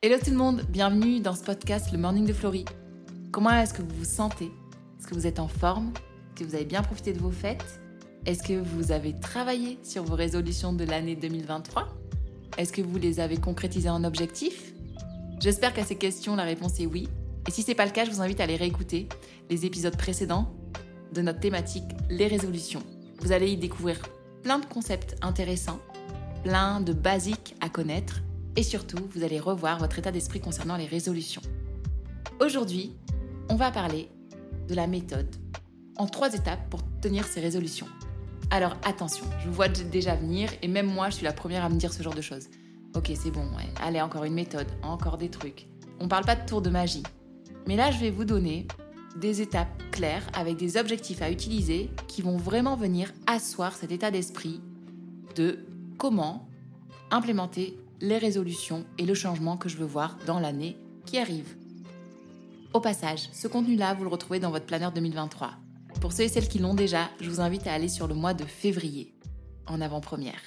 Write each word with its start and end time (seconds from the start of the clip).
Hello 0.00 0.14
tout 0.16 0.30
le 0.30 0.36
monde, 0.36 0.62
bienvenue 0.68 1.18
dans 1.18 1.34
ce 1.34 1.42
podcast 1.42 1.90
Le 1.90 1.98
Morning 1.98 2.24
de 2.24 2.32
Florie. 2.32 2.64
Comment 3.32 3.50
est-ce 3.50 3.74
que 3.74 3.82
vous 3.82 3.96
vous 3.96 4.04
sentez? 4.04 4.44
Est-ce 4.96 5.08
que 5.08 5.14
vous 5.14 5.26
êtes 5.26 5.40
en 5.40 5.48
forme? 5.48 5.88
Est-ce 5.88 6.44
que 6.44 6.48
vous 6.48 6.54
avez 6.54 6.64
bien 6.64 6.82
profité 6.82 7.12
de 7.12 7.18
vos 7.18 7.32
fêtes? 7.32 7.80
Est-ce 8.24 8.44
que 8.44 8.52
vous 8.52 8.92
avez 8.92 9.18
travaillé 9.18 9.76
sur 9.82 10.04
vos 10.04 10.14
résolutions 10.14 10.72
de 10.72 10.84
l'année 10.84 11.16
2023 11.16 11.88
Est-ce 12.58 12.72
que 12.72 12.80
vous 12.80 12.96
les 12.96 13.18
avez 13.18 13.38
concrétisées 13.38 13.90
en 13.90 14.04
objectifs? 14.04 14.72
J'espère 15.40 15.74
qu'à 15.74 15.84
ces 15.84 15.96
questions, 15.96 16.36
la 16.36 16.44
réponse 16.44 16.78
est 16.78 16.86
oui. 16.86 17.08
Et 17.48 17.50
si 17.50 17.62
ce 17.62 17.66
n'est 17.66 17.74
pas 17.74 17.84
le 17.84 17.90
cas, 17.90 18.04
je 18.04 18.12
vous 18.12 18.20
invite 18.20 18.38
à 18.38 18.44
aller 18.44 18.54
réécouter 18.54 19.08
les 19.50 19.66
épisodes 19.66 19.96
précédents 19.96 20.54
de 21.12 21.22
notre 21.22 21.40
thématique 21.40 21.90
Les 22.08 22.28
résolutions. 22.28 22.84
Vous 23.18 23.32
allez 23.32 23.50
y 23.50 23.56
découvrir 23.56 24.00
plein 24.44 24.60
de 24.60 24.66
concepts 24.66 25.16
intéressants, 25.22 25.80
plein 26.44 26.80
de 26.80 26.92
basiques 26.92 27.56
à 27.60 27.68
connaître 27.68 28.22
et 28.56 28.62
surtout, 28.62 28.98
vous 29.14 29.22
allez 29.22 29.40
revoir 29.40 29.78
votre 29.78 29.98
état 29.98 30.10
d'esprit 30.10 30.40
concernant 30.40 30.76
les 30.76 30.86
résolutions. 30.86 31.42
Aujourd'hui, 32.40 32.92
on 33.48 33.56
va 33.56 33.70
parler 33.70 34.08
de 34.68 34.74
la 34.74 34.86
méthode 34.86 35.34
en 35.96 36.06
trois 36.06 36.32
étapes 36.34 36.68
pour 36.70 36.80
tenir 37.00 37.26
ces 37.26 37.40
résolutions. 37.40 37.88
Alors 38.50 38.76
attention, 38.84 39.24
je 39.40 39.48
vous 39.48 39.54
vois 39.54 39.68
déjà 39.68 40.14
venir 40.14 40.50
et 40.62 40.68
même 40.68 40.86
moi, 40.86 41.10
je 41.10 41.16
suis 41.16 41.24
la 41.24 41.32
première 41.32 41.64
à 41.64 41.68
me 41.68 41.76
dire 41.76 41.92
ce 41.92 42.02
genre 42.02 42.14
de 42.14 42.20
choses. 42.20 42.48
Ok, 42.94 43.12
c'est 43.14 43.30
bon, 43.30 43.46
allez, 43.82 44.00
encore 44.00 44.24
une 44.24 44.34
méthode, 44.34 44.68
encore 44.82 45.18
des 45.18 45.28
trucs. 45.28 45.68
On 46.00 46.08
parle 46.08 46.24
pas 46.24 46.36
de 46.36 46.46
tour 46.46 46.62
de 46.62 46.70
magie. 46.70 47.02
Mais 47.66 47.76
là, 47.76 47.90
je 47.90 47.98
vais 47.98 48.10
vous 48.10 48.24
donner 48.24 48.66
des 49.16 49.42
étapes 49.42 49.82
claires 49.90 50.26
avec 50.32 50.56
des 50.56 50.76
objectifs 50.76 51.22
à 51.22 51.30
utiliser 51.30 51.90
qui 52.06 52.22
vont 52.22 52.36
vraiment 52.36 52.76
venir 52.76 53.12
asseoir 53.26 53.74
cet 53.74 53.92
état 53.92 54.10
d'esprit 54.10 54.60
de 55.34 55.58
comment 55.98 56.48
implémenter 57.10 57.76
les 58.00 58.18
résolutions 58.18 58.86
et 58.98 59.06
le 59.06 59.14
changement 59.14 59.56
que 59.56 59.68
je 59.68 59.76
veux 59.76 59.86
voir 59.86 60.18
dans 60.26 60.40
l'année 60.40 60.76
qui 61.06 61.18
arrive. 61.18 61.56
Au 62.74 62.80
passage, 62.80 63.28
ce 63.32 63.48
contenu-là, 63.48 63.94
vous 63.94 64.04
le 64.04 64.10
retrouvez 64.10 64.40
dans 64.40 64.50
votre 64.50 64.66
planeur 64.66 64.92
2023. 64.92 65.52
Pour 66.00 66.12
ceux 66.12 66.24
et 66.24 66.28
celles 66.28 66.48
qui 66.48 66.58
l'ont 66.58 66.74
déjà, 66.74 67.10
je 67.20 67.28
vous 67.28 67.40
invite 67.40 67.66
à 67.66 67.72
aller 67.72 67.88
sur 67.88 68.06
le 68.06 68.14
mois 68.14 68.34
de 68.34 68.44
février, 68.44 69.14
en 69.66 69.80
avant-première. 69.80 70.40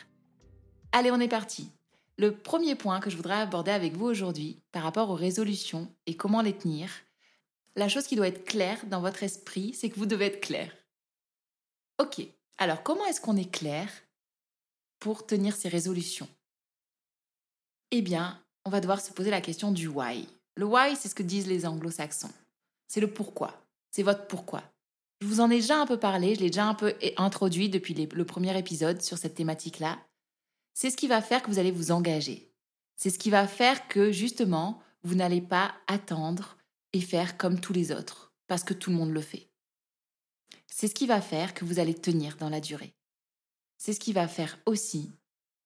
Allez, 0.91 1.11
on 1.11 1.19
est 1.19 1.27
parti. 1.27 1.69
Le 2.17 2.35
premier 2.35 2.75
point 2.75 2.99
que 2.99 3.09
je 3.09 3.17
voudrais 3.17 3.41
aborder 3.41 3.71
avec 3.71 3.93
vous 3.93 4.05
aujourd'hui 4.05 4.61
par 4.71 4.83
rapport 4.83 5.09
aux 5.09 5.15
résolutions 5.15 5.91
et 6.05 6.15
comment 6.15 6.41
les 6.41 6.55
tenir, 6.55 6.89
la 7.75 7.89
chose 7.89 8.05
qui 8.05 8.15
doit 8.15 8.27
être 8.27 8.45
claire 8.45 8.86
dans 8.88 9.02
votre 9.02 9.23
esprit, 9.23 9.73
c'est 9.73 9.89
que 9.89 9.97
vous 9.97 10.05
devez 10.05 10.25
être 10.25 10.41
clair. 10.41 10.71
Ok, 11.99 12.21
alors 12.58 12.83
comment 12.83 13.05
est-ce 13.05 13.21
qu'on 13.21 13.38
est 13.38 13.52
clair 13.52 13.89
pour 14.99 15.25
tenir 15.25 15.55
ces 15.55 15.69
résolutions? 15.69 16.27
Eh 17.92 18.02
bien, 18.02 18.42
on 18.66 18.70
va 18.70 18.80
devoir 18.80 19.02
se 19.02 19.11
poser 19.11 19.30
la 19.30 19.42
question 19.42 19.72
du 19.72 19.88
why. 19.88 20.28
Le 20.56 20.66
why, 20.66 20.95
c'est 20.95 21.09
ce 21.09 21.16
que 21.16 21.23
disent 21.23 21.47
les 21.47 21.66
anglo-saxons. 21.66 22.31
C'est 22.88 23.02
le 23.02 23.11
pourquoi. 23.11 23.66
C'est 23.92 24.03
votre 24.03 24.28
pourquoi. 24.28 24.64
Je 25.22 25.28
vous 25.28 25.39
en 25.39 25.52
ai 25.52 25.58
déjà 25.58 25.80
un 25.80 25.86
peu 25.86 25.98
parlé, 26.00 26.36
je 26.36 26.39
l'ai 26.39 26.50
déjà 26.50 26.66
un 26.66 26.73
peu 26.73 26.95
introduit 27.17 27.70
depuis 27.70 27.94
le 27.94 28.25
premier 28.25 28.58
épisode 28.58 29.02
sur 29.02 29.17
cette 29.17 29.36
thématique-là. 29.36 30.00
C'est 30.73 30.89
ce 30.89 30.98
qui 30.98 31.08
va 31.08 31.22
faire 31.22 31.44
que 31.44 31.52
vous 31.52 31.59
allez 31.59 31.72
vous 31.72 31.92
engager. 31.92 32.52
C'est 32.95 33.09
ce 33.09 33.20
qui 33.20 33.30
va 33.30 33.48
faire 33.48 33.88
que, 33.88 34.11
justement, 34.11 34.81
vous 35.03 35.16
n'allez 35.16 35.42
pas 35.42 35.76
attendre 35.88 36.58
et 36.94 37.02
faire 37.02 37.38
comme 37.38 37.59
tous 37.59 37.73
les 37.73 37.92
autres, 37.92 38.33
parce 38.48 38.64
que 38.64 38.73
tout 38.73 38.89
le 38.89 38.95
monde 38.95 39.11
le 39.11 39.22
fait. 39.22 39.50
C'est 40.67 40.88
ce 40.88 40.95
qui 40.95 41.08
va 41.08 41.22
faire 41.22 41.53
que 41.53 41.66
vous 41.66 41.80
allez 41.80 41.94
tenir 41.94 42.38
dans 42.38 42.50
la 42.50 42.61
durée. 42.61 42.95
C'est 43.78 43.94
ce 43.94 44.00
qui 44.00 44.14
va 44.14 44.28
faire 44.28 44.59
aussi 44.66 45.11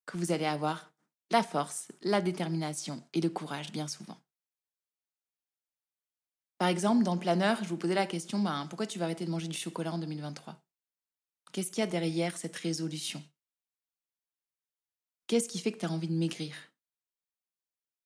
que 0.06 0.18
vous 0.18 0.32
allez 0.32 0.46
avoir 0.46 0.95
la 1.32 1.44
force, 1.44 1.92
la 2.02 2.22
détermination 2.22 3.04
et 3.14 3.22
le 3.22 3.30
courage 3.30 3.72
bien 3.72 3.88
souvent. 3.88 4.18
Par 6.58 6.70
exemple, 6.70 7.04
dans 7.04 7.16
le 7.16 7.20
planeur, 7.20 7.64
je 7.64 7.70
vous 7.70 7.78
posais 7.78 7.96
la 7.96 8.06
question, 8.06 8.40
ben, 8.40 8.68
pourquoi 8.68 8.88
tu 8.88 8.98
vas 8.98 9.06
arrêter 9.06 9.26
de 9.26 9.32
manger 9.32 9.48
du 9.48 9.58
chocolat 9.58 9.94
en 9.94 9.98
2023 10.00 10.62
Qu'est-ce 11.52 11.72
qu'il 11.72 11.80
y 11.80 11.84
a 11.84 11.88
derrière 11.88 12.38
cette 12.38 12.56
résolution? 12.56 13.24
Qu'est-ce 15.28 15.50
qui 15.50 15.60
fait 15.60 15.72
que 15.72 15.80
tu 15.80 15.86
as 15.86 15.92
envie 15.92 16.08
de 16.08 16.14
maigrir? 16.14 16.56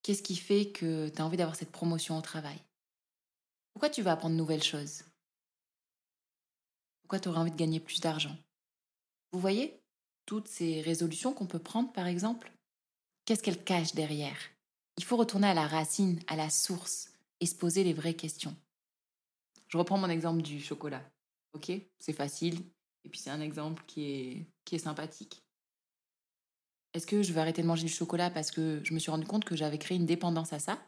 Qu'est-ce 0.01 0.23
qui 0.23 0.35
fait 0.35 0.71
que 0.71 1.09
tu 1.09 1.21
as 1.21 1.25
envie 1.25 1.37
d'avoir 1.37 1.55
cette 1.55 1.71
promotion 1.71 2.17
au 2.17 2.21
travail? 2.21 2.59
Pourquoi 3.73 3.89
tu 3.89 4.01
vas 4.01 4.13
apprendre 4.13 4.33
de 4.33 4.39
nouvelles 4.39 4.63
choses? 4.63 5.03
Pourquoi 7.01 7.19
tu 7.19 7.29
aurais 7.29 7.39
envie 7.39 7.51
de 7.51 7.57
gagner 7.57 7.79
plus 7.79 7.99
d'argent? 7.99 8.35
Vous 9.31 9.39
voyez 9.39 9.81
toutes 10.25 10.47
ces 10.47 10.81
résolutions 10.81 11.33
qu'on 11.33 11.47
peut 11.47 11.59
prendre, 11.59 11.91
par 11.91 12.07
exemple 12.07 12.51
Qu'est-ce 13.29 13.43
qu'elle 13.43 13.63
cache 13.63 13.93
derrière? 13.93 14.39
Il 14.97 15.03
faut 15.03 15.15
retourner 15.15 15.45
à 15.45 15.53
la 15.53 15.67
racine, 15.67 16.19
à 16.25 16.35
la 16.35 16.49
source, 16.49 17.11
et 17.39 17.45
se 17.45 17.53
poser 17.53 17.83
les 17.83 17.93
vraies 17.93 18.15
questions. 18.15 18.55
Je 19.67 19.77
reprends 19.77 19.99
mon 19.99 20.09
exemple 20.09 20.41
du 20.41 20.59
chocolat. 20.59 21.07
Ok 21.53 21.71
C'est 21.99 22.13
facile, 22.13 22.59
et 23.03 23.09
puis 23.09 23.19
c'est 23.19 23.29
un 23.29 23.41
exemple 23.41 23.83
qui 23.85 24.47
est, 24.71 24.77
sympathique. 24.79 25.43
Est-ce 26.95 27.05
que 27.05 27.21
je 27.21 27.31
vais 27.31 27.41
arrêter 27.41 27.61
de 27.61 27.67
manger 27.67 27.85
du 27.85 27.93
chocolat 27.93 28.31
parce 28.31 28.49
que 28.49 28.81
je 28.83 28.95
me 28.95 28.97
suis 28.97 29.11
rendu 29.11 29.27
compte 29.27 29.45
que 29.45 29.55
j'avais 29.55 29.77
créé 29.77 29.95
une 29.99 30.07
dépendance 30.07 30.51
à 30.51 30.57
ça? 30.57 30.83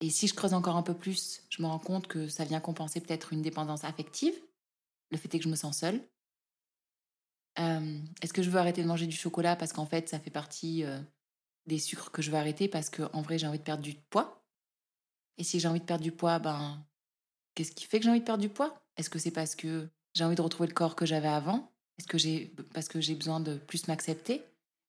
Et 0.00 0.10
si 0.10 0.26
je 0.26 0.34
creuse 0.34 0.54
encore 0.54 0.74
un 0.74 0.82
peu 0.82 0.94
plus, 0.94 1.44
je 1.50 1.62
me 1.62 1.68
rends 1.68 1.78
compte 1.78 2.08
que 2.08 2.26
ça 2.26 2.44
vient 2.44 2.58
compenser 2.58 3.00
peut-être 3.00 3.32
une 3.32 3.42
dépendance 3.42 3.84
affective. 3.84 4.34
Le 5.12 5.18
fait 5.18 5.32
est 5.32 5.38
que 5.38 5.44
je 5.44 5.50
me 5.50 5.54
sens 5.54 5.78
seule. 5.78 6.04
Est-ce 7.56 8.32
que 8.32 8.42
je 8.42 8.50
veux 8.50 8.58
arrêter 8.58 8.82
de 8.82 8.88
manger 8.88 9.06
du 9.06 9.16
chocolat 9.16 9.56
parce 9.56 9.72
qu'en 9.72 9.86
fait, 9.86 10.08
ça 10.08 10.18
fait 10.18 10.30
partie 10.30 10.84
des 11.66 11.78
sucres 11.78 12.10
que 12.10 12.22
je 12.22 12.30
veux 12.30 12.36
arrêter 12.36 12.68
parce 12.68 12.90
qu'en 12.90 13.22
vrai, 13.22 13.38
j'ai 13.38 13.46
envie 13.46 13.58
de 13.58 13.64
perdre 13.64 13.82
du 13.82 13.94
poids? 13.94 14.44
Et 15.38 15.44
si 15.44 15.60
j'ai 15.60 15.68
envie 15.68 15.80
de 15.80 15.84
perdre 15.84 16.02
du 16.02 16.12
poids, 16.12 16.38
ben, 16.38 16.84
qu'est-ce 17.54 17.72
qui 17.72 17.84
fait 17.86 17.98
que 17.98 18.04
j'ai 18.04 18.10
envie 18.10 18.20
de 18.20 18.24
perdre 18.24 18.42
du 18.42 18.48
poids? 18.48 18.82
Est-ce 18.96 19.10
que 19.10 19.18
c'est 19.18 19.30
parce 19.30 19.54
que 19.54 19.88
j'ai 20.14 20.24
envie 20.24 20.36
de 20.36 20.42
retrouver 20.42 20.68
le 20.68 20.74
corps 20.74 20.96
que 20.96 21.06
j'avais 21.06 21.28
avant? 21.28 21.72
Est-ce 21.98 22.06
que 22.06 22.18
j'ai 22.18 22.54
parce 22.72 22.88
que 22.88 23.00
j'ai 23.00 23.14
besoin 23.14 23.40
de 23.40 23.56
plus 23.56 23.88
m'accepter? 23.88 24.42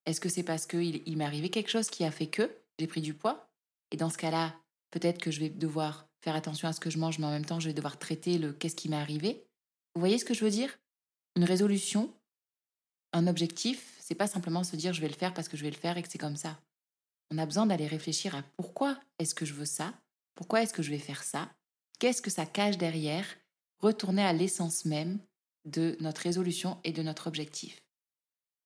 Est-ce 0.06 0.22
que 0.22 0.30
c'est 0.30 0.44
parce 0.44 0.66
qu'il 0.66 1.02
il, 1.06 1.18
m'est 1.18 1.26
arrivé 1.26 1.50
quelque 1.50 1.70
chose 1.70 1.90
qui 1.90 2.04
a 2.06 2.12
fait 2.12 2.28
que 2.28 2.50
j'ai 2.80 2.88
pris 2.88 3.02
du 3.02 3.14
poids? 3.14 3.50
Et 3.92 3.98
dans 3.98 4.10
ce 4.10 4.18
cas-là, 4.18 4.56
peut-être 4.92 5.20
que 5.20 5.32
je 5.32 5.40
vais 5.40 5.50
devoir 5.50 6.08
faire 6.22 6.36
attention 6.36 6.68
à 6.68 6.74
ce 6.74 6.80
que 6.80 6.90
je 6.90 6.98
mange, 6.98 7.20
mais 7.20 7.26
en 7.26 7.32
même 7.32 7.46
temps, 7.46 7.60
je 7.60 7.68
vais 7.68 7.74
devoir 7.74 8.00
traiter 8.00 8.38
le 8.38 8.54
qu'est-ce 8.54 8.76
qui 8.76 8.90
m'est 8.90 8.98
arrivé. 8.98 9.46
Vous 9.96 10.00
voyez 10.00 10.18
ce 10.18 10.26
que 10.26 10.34
je 10.34 10.44
veux 10.44 10.52
dire? 10.52 10.78
Une 11.36 11.44
résolution, 11.44 12.14
un 13.14 13.28
objectif, 13.28 13.96
c'est 14.00 14.16
pas 14.16 14.28
simplement 14.28 14.64
se 14.64 14.76
dire 14.76 14.94
je 14.94 15.02
vais 15.02 15.08
le 15.08 15.14
faire 15.14 15.34
parce 15.34 15.48
que 15.48 15.58
je 15.58 15.64
vais 15.64 15.72
le 15.72 15.78
faire 15.78 15.98
et 15.98 16.04
que 16.04 16.10
c'est 16.10 16.18
comme 16.18 16.36
ça. 16.36 16.60
On 17.32 17.38
a 17.38 17.46
besoin 17.46 17.66
d'aller 17.66 17.88
réfléchir 17.88 18.36
à 18.36 18.44
pourquoi 18.56 19.00
est-ce 19.20 19.36
que 19.36 19.46
je 19.46 19.54
veux 19.54 19.66
ça? 19.66 19.94
Pourquoi 20.36 20.62
est-ce 20.62 20.74
que 20.74 20.84
je 20.84 20.92
vais 20.92 21.00
faire 21.00 21.24
ça? 21.24 21.52
Qu'est-ce 22.00 22.22
que 22.22 22.30
ça 22.30 22.46
cache 22.46 22.78
derrière? 22.78 23.26
Retourner 23.80 24.24
à 24.24 24.34
l'essence 24.34 24.86
même 24.86 25.20
de 25.66 25.98
notre 26.00 26.22
résolution 26.22 26.80
et 26.84 26.92
de 26.92 27.04
notre 27.04 27.28
objectif. 27.28 27.84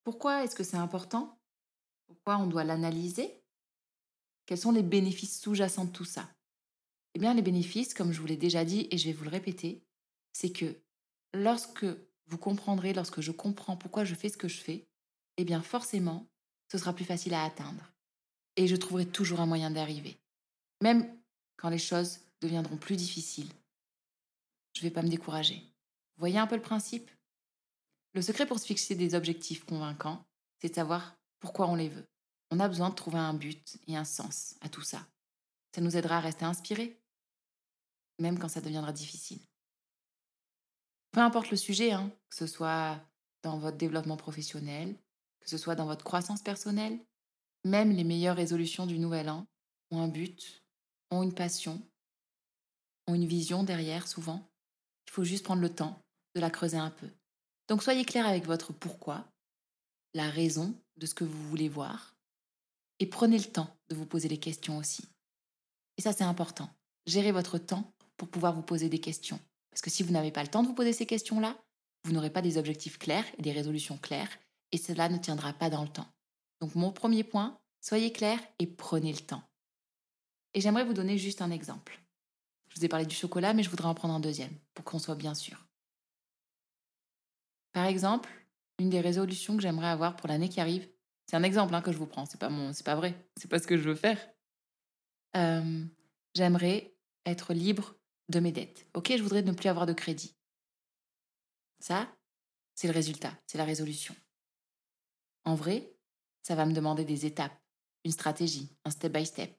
Pourquoi 0.03 0.44
est-ce 0.44 0.56
que 0.56 0.63
c'est 0.63 0.78
important? 0.78 1.40
Pourquoi 2.08 2.38
on 2.38 2.47
doit 2.47 2.63
l'analyser? 2.63 3.41
Quels 4.46 4.58
sont 4.58 4.72
les 4.72 4.84
bénéfices 4.84 5.40
sous-jacents 5.40 5.85
de 5.85 5.91
tout 5.91 6.06
ça? 6.06 6.29
Eh 7.13 7.19
bien, 7.19 7.34
les 7.34 7.41
bénéfices, 7.41 7.94
comme 7.94 8.12
je 8.12 8.19
vous 8.19 8.28
l'ai 8.28 8.38
déjà 8.38 8.63
dit 8.66 8.88
et 8.91 8.97
je 8.97 9.06
vais 9.06 9.13
vous 9.13 9.23
le 9.23 9.29
répéter, 9.29 9.84
c'est 10.34 10.52
que 10.52 10.81
lorsque 11.34 11.85
vous 12.31 12.38
comprendrez 12.38 12.94
lorsque 12.94 13.19
je 13.19 13.34
comprends 13.34 13.75
pourquoi 13.75 14.06
je 14.06 14.16
fais 14.16 14.30
ce 14.30 14.38
que 14.38 14.47
je 14.47 14.62
fais, 14.62 14.88
eh 15.36 15.44
bien 15.44 15.62
forcément, 15.62 16.25
ce 16.72 16.78
sera 16.78 16.94
plus 16.94 17.03
facile 17.03 17.34
à 17.34 17.44
atteindre. 17.44 17.92
Et 18.56 18.68
je 18.68 18.78
trouverai 18.78 19.06
toujours 19.06 19.42
un 19.42 19.46
moyen 19.46 19.69
d'arriver. 19.69 20.18
Même 20.81 21.14
quand 21.58 21.68
les 21.68 21.78
choses 21.78 22.20
deviendront 22.40 22.78
plus 22.78 22.96
difficiles, 22.96 23.52
je 24.74 24.80
ne 24.80 24.84
vais 24.84 24.94
pas 24.94 25.02
me 25.02 25.09
décourager. 25.09 25.56
Vous 25.56 26.20
voyez 26.22 26.38
un 26.38 26.47
peu 26.47 26.56
le 26.56 26.62
principe? 26.62 27.12
Le 28.14 28.22
secret 28.22 28.46
pour 28.46 28.59
se 28.59 28.66
fixer 28.66 28.96
des 28.96 29.14
objectifs 29.14 29.66
convaincants, 29.66 30.24
c'est 30.59 30.70
de 30.70 30.75
savoir 30.75 31.18
pourquoi 31.41 31.68
on 31.68 31.75
les 31.75 31.90
veut. 31.90 32.08
On 32.50 32.62
a 32.62 32.68
besoin 32.70 32.90
de 32.90 32.96
trouver 32.96 33.20
un 33.20 33.34
but 33.34 33.78
et 33.88 33.97
un 33.97 34.06
sens 34.06 34.56
à 34.62 34.70
tout 34.70 34.84
ça. 34.84 35.06
Ça 35.76 35.82
nous 35.82 35.97
aidera 35.97 36.17
à 36.17 36.22
rester 36.22 36.46
inspirés, 36.46 36.97
même 38.20 38.40
quand 38.40 38.50
ça 38.50 38.61
deviendra 38.61 38.94
difficile. 38.94 39.41
Peu 41.11 41.19
importe 41.19 41.52
le 41.52 41.58
sujet, 41.58 41.91
hein, 41.91 42.11
que 42.29 42.35
ce 42.35 42.47
soit 42.47 42.99
dans 43.43 43.58
votre 43.58 43.78
développement 43.78 44.17
professionnel, 44.17 44.96
que 45.41 45.49
ce 45.49 45.58
soit 45.58 45.75
dans 45.75 45.85
votre 45.85 46.05
croissance 46.05 46.41
personnelle, 46.41 46.99
même 47.63 47.91
les 47.91 48.03
meilleures 48.03 48.35
résolutions 48.35 48.85
du 48.85 48.97
nouvel 48.97 49.29
an 49.29 49.46
ont 49.91 50.02
un 50.02 50.08
but, 50.08 50.63
ont 51.09 51.23
une 51.23 51.34
passion, 51.34 51.81
ont 53.08 53.16
une 53.16 53.28
vision 53.28 53.63
derrière 53.63 54.08
souvent. 54.08 54.49
Il 55.08 55.11
faut 55.11 55.23
juste 55.23 55.43
prendre 55.43 55.61
le 55.61 55.73
temps 55.73 56.02
de 56.35 56.40
la 56.40 56.49
creuser 56.49 56.78
un 56.78 56.91
peu. 56.91 57.08
Donc 57.67 57.84
soyez 57.84 58.05
clair 58.05 58.25
avec 58.25 58.46
votre 58.46 58.73
pourquoi, 58.73 59.25
la 60.13 60.29
raison 60.29 60.73
de 60.97 61.05
ce 61.05 61.13
que 61.13 61.23
vous 61.23 61.49
voulez 61.49 61.69
voir, 61.69 62.16
et 62.99 63.05
prenez 63.05 63.37
le 63.37 63.46
temps 63.46 63.75
de 63.90 63.96
vous 63.96 64.05
poser 64.05 64.29
les 64.29 64.40
questions 64.40 64.78
aussi. 64.78 65.09
Et 65.97 66.02
ça 66.02 66.13
c'est 66.13 66.23
important. 66.23 66.69
Gérez 67.05 67.31
votre 67.31 67.58
temps 67.58 67.91
pour 68.16 68.29
pouvoir 68.29 68.53
vous 68.53 68.61
poser 68.61 68.90
des 68.90 68.99
questions. 68.99 69.40
Parce 69.72 69.82
que 69.82 69.90
si 69.90 70.03
vous 70.03 70.12
n'avez 70.12 70.32
pas 70.32 70.44
le 70.44 70.50
temps 70.50 70.62
de 70.62 70.68
vous 70.68 70.76
poser 70.76 70.94
ces 70.94 71.06
questions-là, 71.06 71.58
vous 72.03 72.12
n'aurez 72.12 72.29
pas 72.29 72.41
des 72.41 72.58
objectifs 72.58 72.97
clairs 72.97 73.26
et 73.38 73.41
des 73.41 73.52
résolutions 73.52 73.97
claires, 73.97 74.29
et 74.72 74.78
cela 74.78 75.09
ne 75.09 75.18
tiendra 75.18 75.53
pas 75.53 75.70
dans 75.70 75.84
le 75.84 75.90
temps. 75.90 76.08
Donc 76.59 76.76
mon 76.76 76.91
premier 76.91 77.23
point, 77.23 77.59
soyez 77.79 78.12
clair 78.12 78.40
et 78.59 78.68
prenez 78.68 79.12
le 79.12 79.20
temps. 79.20 79.44
Et 80.53 80.62
j'aimerais 80.62 80.85
vous 80.85 80.94
donner 80.94 81.18
juste 81.18 81.41
un 81.41 81.52
exemple. 81.52 82.02
Je 82.70 82.79
vous 82.79 82.85
ai 82.85 82.90
parlé 82.90 83.06
du 83.06 83.16
chocolat, 83.16 83.53
mais 83.53 83.64
je 83.64 83.70
voudrais 83.70 83.88
en 83.88 83.96
prendre 83.96 84.14
un 84.14 84.20
deuxième, 84.20 84.53
pour 84.73 84.85
qu'on 84.85 85.00
soit 85.00 85.16
bien 85.16 85.34
sûr. 85.34 85.68
Par 87.73 87.85
exemple, 87.85 88.29
une 88.79 88.90
des 88.90 89.02
résolutions 89.02 89.56
que 89.56 89.62
j'aimerais 89.62 89.88
avoir 89.88 90.16
pour 90.16 90.28
l'année 90.28 90.50
qui 90.50 90.59
arrive, 90.59 90.88
c'est 91.28 91.38
un 91.38 91.44
exemple 91.44 91.73
hein, 91.73 91.82
que 91.82 91.91
je 91.91 91.97
vous 91.97 92.08
prends, 92.08 92.26
c'est 92.26 92.40
pas 92.40 92.50
mon, 92.50 92.72
pas 92.84 92.96
vrai, 92.96 93.16
c'est 93.38 93.50
pas 93.50 93.59
ce 93.59 93.68
que 93.68 93.78
je 93.78 93.88
veux 93.88 93.96
faire. 93.96 94.20
Euh, 95.38 95.85
j'aimerais 96.35 96.97
être 97.26 97.53
libre 97.53 97.96
de 98.32 98.40
mes 98.40 98.52
dettes. 98.52 98.88
Ok, 98.94 99.14
je 99.16 99.22
voudrais 99.22 99.44
ne 99.44 99.52
plus 99.52 99.70
avoir 99.70 99.86
de 99.86 99.94
crédit. 99.94 100.36
Ça, 101.80 102.16
c'est 102.74 102.88
le 102.88 102.94
résultat, 102.94 103.38
c'est 103.46 103.58
la 103.58 103.66
résolution. 103.66 104.16
En 105.44 105.56
vrai, 105.56 105.94
ça 106.42 106.56
va 106.56 106.66
me 106.66 106.74
demander 106.74 107.06
des 107.06 107.26
étapes, 107.26 107.60
une 108.04 108.12
stratégie, 108.12 108.76
un 108.86 108.92
step 108.92 109.14
by 109.14 109.26
step. 109.26 109.56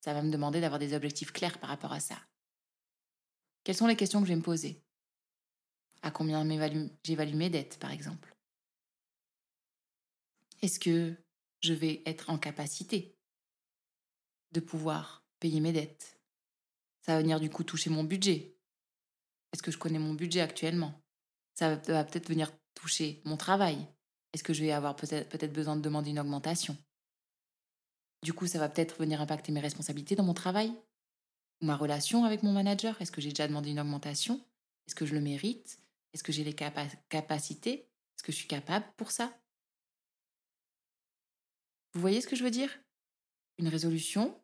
Ça 0.00 0.14
va 0.14 0.22
me 0.22 0.30
demander 0.30 0.60
d'avoir 0.60 0.78
des 0.78 0.94
objectifs 0.94 1.32
clairs 1.32 1.58
par 1.58 1.70
rapport 1.70 1.92
à 1.92 2.00
ça. 2.00 2.16
Quelles 3.64 3.76
sont 3.76 3.86
les 3.86 3.96
questions 3.96 4.20
que 4.20 4.26
je 4.26 4.32
vais 4.32 4.38
me 4.38 4.42
poser? 4.42 4.82
À 6.02 6.10
combien 6.10 6.46
j'évalue 7.04 7.34
mes 7.34 7.50
dettes, 7.50 7.78
par 7.78 7.90
exemple? 7.90 8.34
Est-ce 10.62 10.80
que 10.80 11.14
je 11.60 11.74
vais 11.74 12.02
être 12.06 12.30
en 12.30 12.38
capacité 12.38 13.16
de 14.52 14.60
pouvoir 14.60 15.24
payer 15.38 15.60
mes 15.60 15.72
dettes? 15.72 16.19
Ça 17.02 17.14
va 17.14 17.22
venir 17.22 17.40
du 17.40 17.50
coup 17.50 17.64
toucher 17.64 17.90
mon 17.90 18.04
budget. 18.04 18.56
Est-ce 19.52 19.62
que 19.62 19.70
je 19.70 19.78
connais 19.78 19.98
mon 19.98 20.14
budget 20.14 20.40
actuellement? 20.40 21.00
Ça 21.54 21.76
va 21.76 22.04
peut-être 22.04 22.28
venir 22.28 22.52
toucher 22.74 23.20
mon 23.24 23.36
travail. 23.36 23.86
Est-ce 24.32 24.44
que 24.44 24.52
je 24.52 24.62
vais 24.62 24.70
avoir 24.70 24.94
peut-être 24.96 25.28
peut 25.28 25.46
besoin 25.48 25.76
de 25.76 25.82
demander 25.82 26.10
une 26.10 26.20
augmentation? 26.20 26.76
Du 28.22 28.32
coup, 28.32 28.46
ça 28.46 28.58
va 28.58 28.68
peut-être 28.68 28.98
venir 28.98 29.20
impacter 29.20 29.50
mes 29.50 29.60
responsabilités 29.60 30.14
dans 30.14 30.24
mon 30.24 30.34
travail? 30.34 30.72
Ou 31.60 31.66
ma 31.66 31.76
relation 31.76 32.24
avec 32.24 32.42
mon 32.42 32.52
manager? 32.52 33.00
Est-ce 33.00 33.10
que 33.10 33.20
j'ai 33.20 33.30
déjà 33.30 33.48
demandé 33.48 33.70
une 33.70 33.80
augmentation? 33.80 34.44
Est-ce 34.86 34.94
que 34.94 35.06
je 35.06 35.14
le 35.14 35.20
mérite? 35.20 35.80
Est-ce 36.12 36.22
que 36.22 36.32
j'ai 36.32 36.44
les 36.44 36.54
capacités? 36.54 37.72
Est-ce 37.72 38.22
que 38.22 38.32
je 38.32 38.36
suis 38.36 38.48
capable 38.48 38.86
pour 38.96 39.10
ça? 39.10 39.36
Vous 41.92 42.00
voyez 42.00 42.20
ce 42.20 42.28
que 42.28 42.36
je 42.36 42.44
veux 42.44 42.50
dire? 42.50 42.70
Une 43.58 43.68
résolution, 43.68 44.40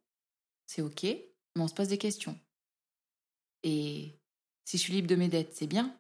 c'est 0.67 0.83
OK, 0.83 1.05
mais 1.05 1.63
on 1.63 1.69
se 1.69 1.75
pose 1.75 1.89
des 1.89 1.99
questions. 1.99 2.39
Et 3.63 4.13
si 4.65 4.79
je 4.79 4.83
suis 4.83 4.93
libre 4.93 5.09
de 5.09 5.17
mes 5.17 5.29
dettes, 5.29 5.55
c'est 5.55 5.67
bien, 5.67 5.99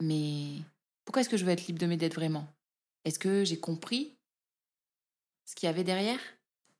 mais 0.00 0.62
pourquoi 1.04 1.22
est-ce 1.22 1.28
que 1.28 1.36
je 1.36 1.44
veux 1.44 1.52
être 1.52 1.66
libre 1.66 1.78
de 1.78 1.86
mes 1.86 1.96
dettes 1.96 2.14
vraiment? 2.14 2.46
Est-ce 3.04 3.18
que 3.18 3.44
j'ai 3.44 3.60
compris 3.60 4.16
ce 5.44 5.54
qu'il 5.54 5.66
y 5.66 5.70
avait 5.70 5.84
derrière? 5.84 6.20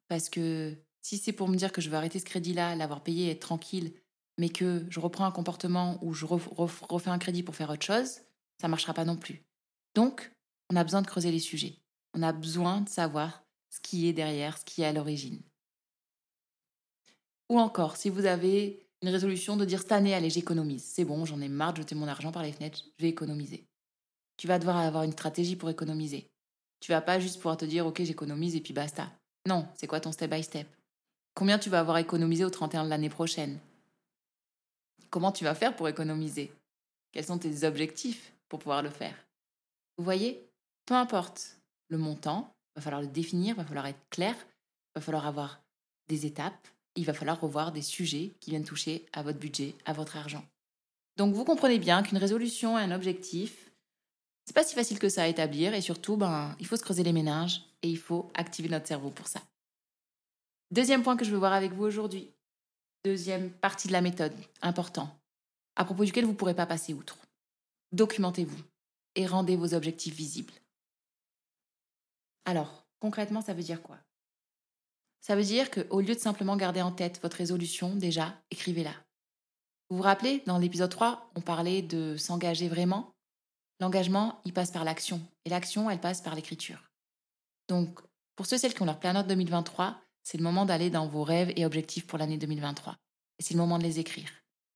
Parce 0.08 0.28
que 0.28 0.76
si 1.02 1.18
c'est 1.18 1.32
pour 1.32 1.48
me 1.48 1.56
dire 1.56 1.72
que 1.72 1.80
je 1.80 1.88
veux 1.88 1.96
arrêter 1.96 2.18
ce 2.18 2.24
crédit-là, 2.24 2.74
l'avoir 2.74 3.02
payé, 3.02 3.30
être 3.30 3.40
tranquille, 3.40 3.92
mais 4.38 4.48
que 4.48 4.84
je 4.90 5.00
reprends 5.00 5.24
un 5.24 5.32
comportement 5.32 5.98
où 6.02 6.12
je 6.12 6.26
refais 6.26 7.10
un 7.10 7.18
crédit 7.18 7.42
pour 7.42 7.56
faire 7.56 7.70
autre 7.70 7.86
chose, 7.86 8.20
ça 8.60 8.66
ne 8.66 8.70
marchera 8.70 8.94
pas 8.94 9.04
non 9.04 9.16
plus. 9.16 9.44
Donc, 9.94 10.32
on 10.70 10.76
a 10.76 10.84
besoin 10.84 11.02
de 11.02 11.06
creuser 11.06 11.30
les 11.30 11.38
sujets. 11.38 11.80
On 12.14 12.22
a 12.22 12.32
besoin 12.32 12.80
de 12.80 12.88
savoir 12.88 13.44
ce 13.70 13.80
qui 13.80 14.08
est 14.08 14.12
derrière, 14.12 14.58
ce 14.58 14.64
qui 14.64 14.82
est 14.82 14.86
à 14.86 14.92
l'origine. 14.92 15.42
Ou 17.48 17.60
encore, 17.60 17.96
si 17.96 18.10
vous 18.10 18.26
avez 18.26 18.85
une 19.02 19.08
résolution 19.08 19.56
de 19.56 19.64
dire 19.64 19.80
cette 19.80 19.92
année, 19.92 20.14
allez, 20.14 20.30
j'économise. 20.30 20.84
C'est 20.84 21.04
bon, 21.04 21.24
j'en 21.24 21.40
ai 21.40 21.48
marre 21.48 21.72
de 21.72 21.78
jeter 21.78 21.94
mon 21.94 22.08
argent 22.08 22.32
par 22.32 22.42
les 22.42 22.52
fenêtres, 22.52 22.78
je 22.98 23.02
vais 23.02 23.10
économiser. 23.10 23.66
Tu 24.36 24.46
vas 24.46 24.58
devoir 24.58 24.76
avoir 24.76 25.02
une 25.02 25.12
stratégie 25.12 25.56
pour 25.56 25.70
économiser. 25.70 26.30
Tu 26.80 26.92
vas 26.92 27.00
pas 27.00 27.20
juste 27.20 27.36
pouvoir 27.36 27.56
te 27.56 27.64
dire, 27.64 27.86
ok, 27.86 28.02
j'économise 28.02 28.54
et 28.54 28.60
puis 28.60 28.74
basta. 28.74 29.10
Non, 29.46 29.66
c'est 29.74 29.86
quoi 29.86 30.00
ton 30.00 30.12
step 30.12 30.30
by 30.30 30.42
step? 30.42 30.68
Combien 31.34 31.58
tu 31.58 31.70
vas 31.70 31.80
avoir 31.80 31.98
économisé 31.98 32.44
au 32.44 32.50
31 32.50 32.84
de 32.84 32.90
l'année 32.90 33.08
prochaine? 33.08 33.58
Comment 35.10 35.32
tu 35.32 35.44
vas 35.44 35.54
faire 35.54 35.76
pour 35.76 35.88
économiser? 35.88 36.52
Quels 37.12 37.24
sont 37.24 37.38
tes 37.38 37.64
objectifs 37.64 38.32
pour 38.48 38.58
pouvoir 38.58 38.82
le 38.82 38.90
faire? 38.90 39.16
Vous 39.96 40.04
voyez 40.04 40.48
Peu 40.84 40.94
importe 40.94 41.58
le 41.88 41.98
montant, 41.98 42.54
va 42.74 42.82
falloir 42.82 43.02
le 43.02 43.08
définir, 43.08 43.56
va 43.56 43.64
falloir 43.64 43.86
être 43.86 44.08
clair, 44.10 44.34
va 44.94 45.00
falloir 45.00 45.26
avoir 45.26 45.60
des 46.08 46.26
étapes, 46.26 46.68
il 46.96 47.04
va 47.04 47.14
falloir 47.14 47.40
revoir 47.40 47.72
des 47.72 47.82
sujets 47.82 48.32
qui 48.40 48.50
viennent 48.50 48.64
toucher 48.64 49.06
à 49.12 49.22
votre 49.22 49.38
budget, 49.38 49.74
à 49.84 49.92
votre 49.92 50.16
argent. 50.16 50.44
Donc 51.16 51.34
vous 51.34 51.44
comprenez 51.44 51.78
bien 51.78 52.02
qu'une 52.02 52.18
résolution, 52.18 52.76
un 52.76 52.90
objectif, 52.90 53.70
c'est 54.44 54.54
pas 54.54 54.64
si 54.64 54.74
facile 54.74 54.98
que 54.98 55.08
ça 55.08 55.22
à 55.24 55.28
établir 55.28 55.74
et 55.74 55.80
surtout, 55.80 56.16
ben, 56.16 56.54
il 56.60 56.66
faut 56.66 56.76
se 56.76 56.82
creuser 56.82 57.02
les 57.02 57.12
méninges 57.12 57.62
et 57.82 57.88
il 57.88 57.98
faut 57.98 58.30
activer 58.34 58.68
notre 58.68 58.86
cerveau 58.86 59.10
pour 59.10 59.26
ça. 59.26 59.40
Deuxième 60.70 61.02
point 61.02 61.16
que 61.16 61.24
je 61.24 61.30
veux 61.30 61.38
voir 61.38 61.52
avec 61.52 61.72
vous 61.72 61.84
aujourd'hui. 61.84 62.30
Deuxième 63.04 63.50
partie 63.50 63.88
de 63.88 63.92
la 63.92 64.00
méthode, 64.00 64.34
important, 64.62 65.16
à 65.76 65.84
propos 65.84 66.04
duquel 66.04 66.24
vous 66.24 66.32
ne 66.32 66.36
pourrez 66.36 66.54
pas 66.54 66.66
passer 66.66 66.92
outre. 66.92 67.18
Documentez-vous 67.92 68.62
et 69.14 69.26
rendez 69.26 69.56
vos 69.56 69.74
objectifs 69.74 70.14
visibles. 70.14 70.52
Alors, 72.44 72.84
concrètement, 73.00 73.42
ça 73.42 73.54
veut 73.54 73.62
dire 73.62 73.82
quoi? 73.82 73.98
Ça 75.26 75.34
veut 75.34 75.42
dire 75.42 75.72
qu'au 75.72 76.00
lieu 76.00 76.14
de 76.14 76.20
simplement 76.20 76.56
garder 76.56 76.82
en 76.82 76.92
tête 76.92 77.20
votre 77.20 77.38
résolution, 77.38 77.96
déjà, 77.96 78.40
écrivez-la. 78.52 78.94
Vous 79.90 79.96
vous 79.96 80.02
rappelez, 80.04 80.40
dans 80.46 80.56
l'épisode 80.56 80.88
3, 80.88 81.32
on 81.34 81.40
parlait 81.40 81.82
de 81.82 82.16
s'engager 82.16 82.68
vraiment? 82.68 83.12
L'engagement, 83.80 84.40
il 84.44 84.52
passe 84.52 84.70
par 84.70 84.84
l'action. 84.84 85.20
Et 85.44 85.50
l'action, 85.50 85.90
elle 85.90 85.98
passe 85.98 86.20
par 86.20 86.36
l'écriture. 86.36 86.92
Donc, 87.66 87.98
pour 88.36 88.46
ceux 88.46 88.54
et 88.54 88.58
celles 88.60 88.72
qui 88.72 88.82
ont 88.82 88.86
leur 88.86 89.00
planète 89.00 89.26
2023, 89.26 90.00
c'est 90.22 90.38
le 90.38 90.44
moment 90.44 90.64
d'aller 90.64 90.90
dans 90.90 91.08
vos 91.08 91.24
rêves 91.24 91.52
et 91.56 91.66
objectifs 91.66 92.06
pour 92.06 92.20
l'année 92.20 92.38
2023. 92.38 92.96
Et 93.40 93.42
c'est 93.42 93.54
le 93.54 93.58
moment 93.58 93.78
de 93.78 93.82
les 93.82 93.98
écrire. 93.98 94.30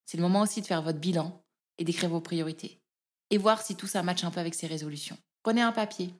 C'est 0.04 0.16
le 0.16 0.24
moment 0.24 0.40
aussi 0.40 0.60
de 0.62 0.66
faire 0.66 0.82
votre 0.82 0.98
bilan 0.98 1.44
et 1.78 1.84
d'écrire 1.84 2.10
vos 2.10 2.20
priorités. 2.20 2.82
Et 3.30 3.38
voir 3.38 3.62
si 3.62 3.76
tout 3.76 3.86
ça 3.86 4.02
matche 4.02 4.24
un 4.24 4.32
peu 4.32 4.40
avec 4.40 4.56
ces 4.56 4.66
résolutions. 4.66 5.16
Prenez 5.44 5.62
un 5.62 5.70
papier, 5.70 6.12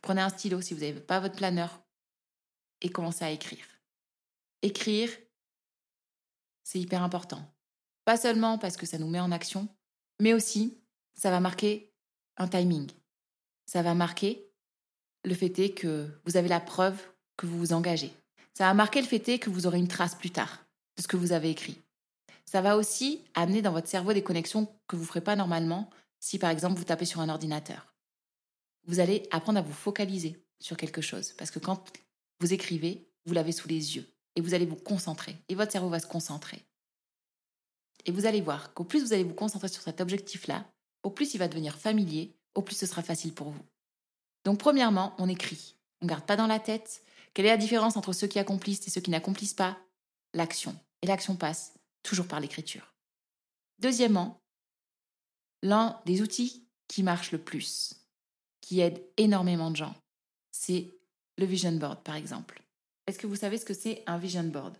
prenez 0.00 0.22
un 0.22 0.30
stylo 0.30 0.62
si 0.62 0.72
vous 0.72 0.80
n'avez 0.80 1.00
pas 1.00 1.20
votre 1.20 1.36
planeur 1.36 1.82
et 2.80 2.88
commencez 2.88 3.26
à 3.26 3.30
écrire. 3.30 3.73
Écrire, 4.64 5.10
c'est 6.62 6.80
hyper 6.80 7.02
important. 7.02 7.54
Pas 8.06 8.16
seulement 8.16 8.56
parce 8.56 8.78
que 8.78 8.86
ça 8.86 8.96
nous 8.96 9.10
met 9.10 9.20
en 9.20 9.30
action, 9.30 9.68
mais 10.22 10.32
aussi 10.32 10.80
ça 11.12 11.30
va 11.30 11.38
marquer 11.38 11.92
un 12.38 12.48
timing. 12.48 12.90
Ça 13.66 13.82
va 13.82 13.92
marquer 13.92 14.50
le 15.22 15.34
fait 15.34 15.58
est 15.58 15.74
que 15.74 16.08
vous 16.24 16.38
avez 16.38 16.48
la 16.48 16.60
preuve 16.60 16.98
que 17.36 17.44
vous 17.44 17.58
vous 17.58 17.72
engagez. 17.74 18.10
Ça 18.54 18.64
va 18.64 18.72
marquer 18.72 19.02
le 19.02 19.06
fait 19.06 19.28
est 19.28 19.38
que 19.38 19.50
vous 19.50 19.66
aurez 19.66 19.76
une 19.76 19.86
trace 19.86 20.14
plus 20.14 20.30
tard 20.30 20.64
de 20.96 21.02
ce 21.02 21.08
que 21.08 21.18
vous 21.18 21.32
avez 21.32 21.50
écrit. 21.50 21.76
Ça 22.46 22.62
va 22.62 22.78
aussi 22.78 23.22
amener 23.34 23.60
dans 23.60 23.72
votre 23.72 23.88
cerveau 23.88 24.14
des 24.14 24.24
connexions 24.24 24.74
que 24.88 24.96
vous 24.96 25.02
ne 25.02 25.08
ferez 25.08 25.20
pas 25.20 25.36
normalement 25.36 25.90
si 26.20 26.38
par 26.38 26.48
exemple 26.48 26.78
vous 26.78 26.84
tapez 26.84 27.04
sur 27.04 27.20
un 27.20 27.28
ordinateur. 27.28 27.92
Vous 28.86 28.98
allez 28.98 29.28
apprendre 29.30 29.58
à 29.58 29.62
vous 29.62 29.74
focaliser 29.74 30.42
sur 30.58 30.78
quelque 30.78 31.02
chose 31.02 31.34
parce 31.36 31.50
que 31.50 31.58
quand 31.58 31.92
vous 32.40 32.54
écrivez, 32.54 33.10
vous 33.26 33.34
l'avez 33.34 33.52
sous 33.52 33.68
les 33.68 33.96
yeux 33.96 34.13
et 34.36 34.40
vous 34.40 34.54
allez 34.54 34.66
vous 34.66 34.76
concentrer 34.76 35.36
et 35.48 35.54
votre 35.54 35.72
cerveau 35.72 35.88
va 35.88 36.00
se 36.00 36.06
concentrer. 36.06 36.64
Et 38.06 38.12
vous 38.12 38.26
allez 38.26 38.40
voir 38.40 38.74
qu'au 38.74 38.84
plus 38.84 39.02
vous 39.02 39.12
allez 39.12 39.24
vous 39.24 39.34
concentrer 39.34 39.68
sur 39.68 39.82
cet 39.82 40.00
objectif-là, 40.00 40.66
au 41.02 41.10
plus 41.10 41.34
il 41.34 41.38
va 41.38 41.48
devenir 41.48 41.76
familier, 41.76 42.36
au 42.54 42.62
plus 42.62 42.76
ce 42.76 42.86
sera 42.86 43.02
facile 43.02 43.32
pour 43.32 43.50
vous. 43.50 43.64
Donc 44.44 44.58
premièrement, 44.58 45.14
on 45.18 45.28
écrit. 45.28 45.76
On 46.00 46.06
ne 46.06 46.10
garde 46.10 46.26
pas 46.26 46.36
dans 46.36 46.46
la 46.46 46.60
tête. 46.60 47.02
Quelle 47.32 47.46
est 47.46 47.50
la 47.50 47.56
différence 47.56 47.96
entre 47.96 48.12
ceux 48.12 48.26
qui 48.26 48.38
accomplissent 48.38 48.86
et 48.86 48.90
ceux 48.90 49.00
qui 49.00 49.10
n'accomplissent 49.10 49.54
pas 49.54 49.78
L'action. 50.34 50.78
Et 51.02 51.06
l'action 51.06 51.36
passe 51.36 51.74
toujours 52.02 52.28
par 52.28 52.40
l'écriture. 52.40 52.92
Deuxièmement, 53.78 54.40
l'un 55.62 56.00
des 56.06 56.22
outils 56.22 56.66
qui 56.88 57.02
marche 57.02 57.32
le 57.32 57.38
plus, 57.38 57.94
qui 58.60 58.80
aide 58.80 59.02
énormément 59.16 59.70
de 59.70 59.76
gens, 59.76 59.94
c'est 60.50 60.90
le 61.38 61.46
vision 61.46 61.72
board, 61.72 62.02
par 62.02 62.16
exemple. 62.16 62.63
Est-ce 63.06 63.18
que 63.18 63.26
vous 63.26 63.36
savez 63.36 63.58
ce 63.58 63.64
que 63.64 63.74
c'est 63.74 64.02
un 64.06 64.18
vision 64.18 64.44
board? 64.44 64.76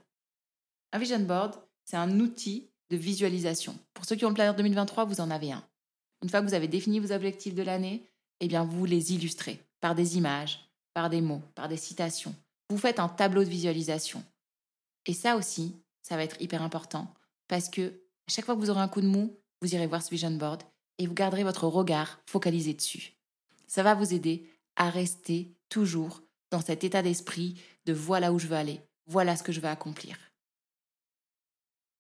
Un 0.92 0.98
vision 0.98 1.20
board, 1.20 1.54
c'est 1.84 1.96
un 1.96 2.20
outil 2.20 2.70
de 2.90 2.96
visualisation. 2.96 3.78
Pour 3.92 4.04
ceux 4.04 4.16
qui 4.16 4.24
ont 4.24 4.28
le 4.28 4.34
planeur 4.34 4.54
2023, 4.54 5.04
vous 5.04 5.20
en 5.20 5.30
avez 5.30 5.52
un. 5.52 5.64
Une 6.22 6.30
fois 6.30 6.40
que 6.40 6.46
vous 6.46 6.54
avez 6.54 6.68
défini 6.68 7.00
vos 7.00 7.12
objectifs 7.12 7.54
de 7.54 7.62
l'année, 7.62 8.08
eh 8.40 8.48
bien, 8.48 8.64
vous 8.64 8.86
les 8.86 9.12
illustrez 9.12 9.60
par 9.80 9.94
des 9.94 10.16
images, 10.16 10.70
par 10.94 11.10
des 11.10 11.20
mots, 11.20 11.42
par 11.54 11.68
des 11.68 11.76
citations. 11.76 12.34
Vous 12.70 12.78
faites 12.78 12.98
un 12.98 13.08
tableau 13.08 13.44
de 13.44 13.48
visualisation. 13.48 14.24
Et 15.06 15.12
ça 15.12 15.36
aussi, 15.36 15.74
ça 16.02 16.16
va 16.16 16.24
être 16.24 16.40
hyper 16.40 16.62
important 16.62 17.12
parce 17.48 17.68
que 17.68 18.00
chaque 18.26 18.46
fois 18.46 18.54
que 18.54 18.60
vous 18.60 18.70
aurez 18.70 18.80
un 18.80 18.88
coup 18.88 19.02
de 19.02 19.06
mou, 19.06 19.36
vous 19.60 19.74
irez 19.74 19.86
voir 19.86 20.02
ce 20.02 20.10
vision 20.10 20.30
board 20.30 20.62
et 20.98 21.06
vous 21.06 21.14
garderez 21.14 21.44
votre 21.44 21.66
regard 21.66 22.20
focalisé 22.26 22.72
dessus. 22.72 23.12
Ça 23.66 23.82
va 23.82 23.94
vous 23.94 24.14
aider 24.14 24.48
à 24.76 24.88
rester 24.88 25.52
toujours 25.68 26.22
dans 26.54 26.62
cet 26.62 26.84
état 26.84 27.02
d'esprit 27.02 27.60
de 27.84 27.92
voilà 27.92 28.32
où 28.32 28.38
je 28.38 28.46
veux 28.46 28.56
aller, 28.56 28.80
voilà 29.06 29.36
ce 29.36 29.42
que 29.42 29.52
je 29.52 29.60
veux 29.60 29.68
accomplir. 29.68 30.16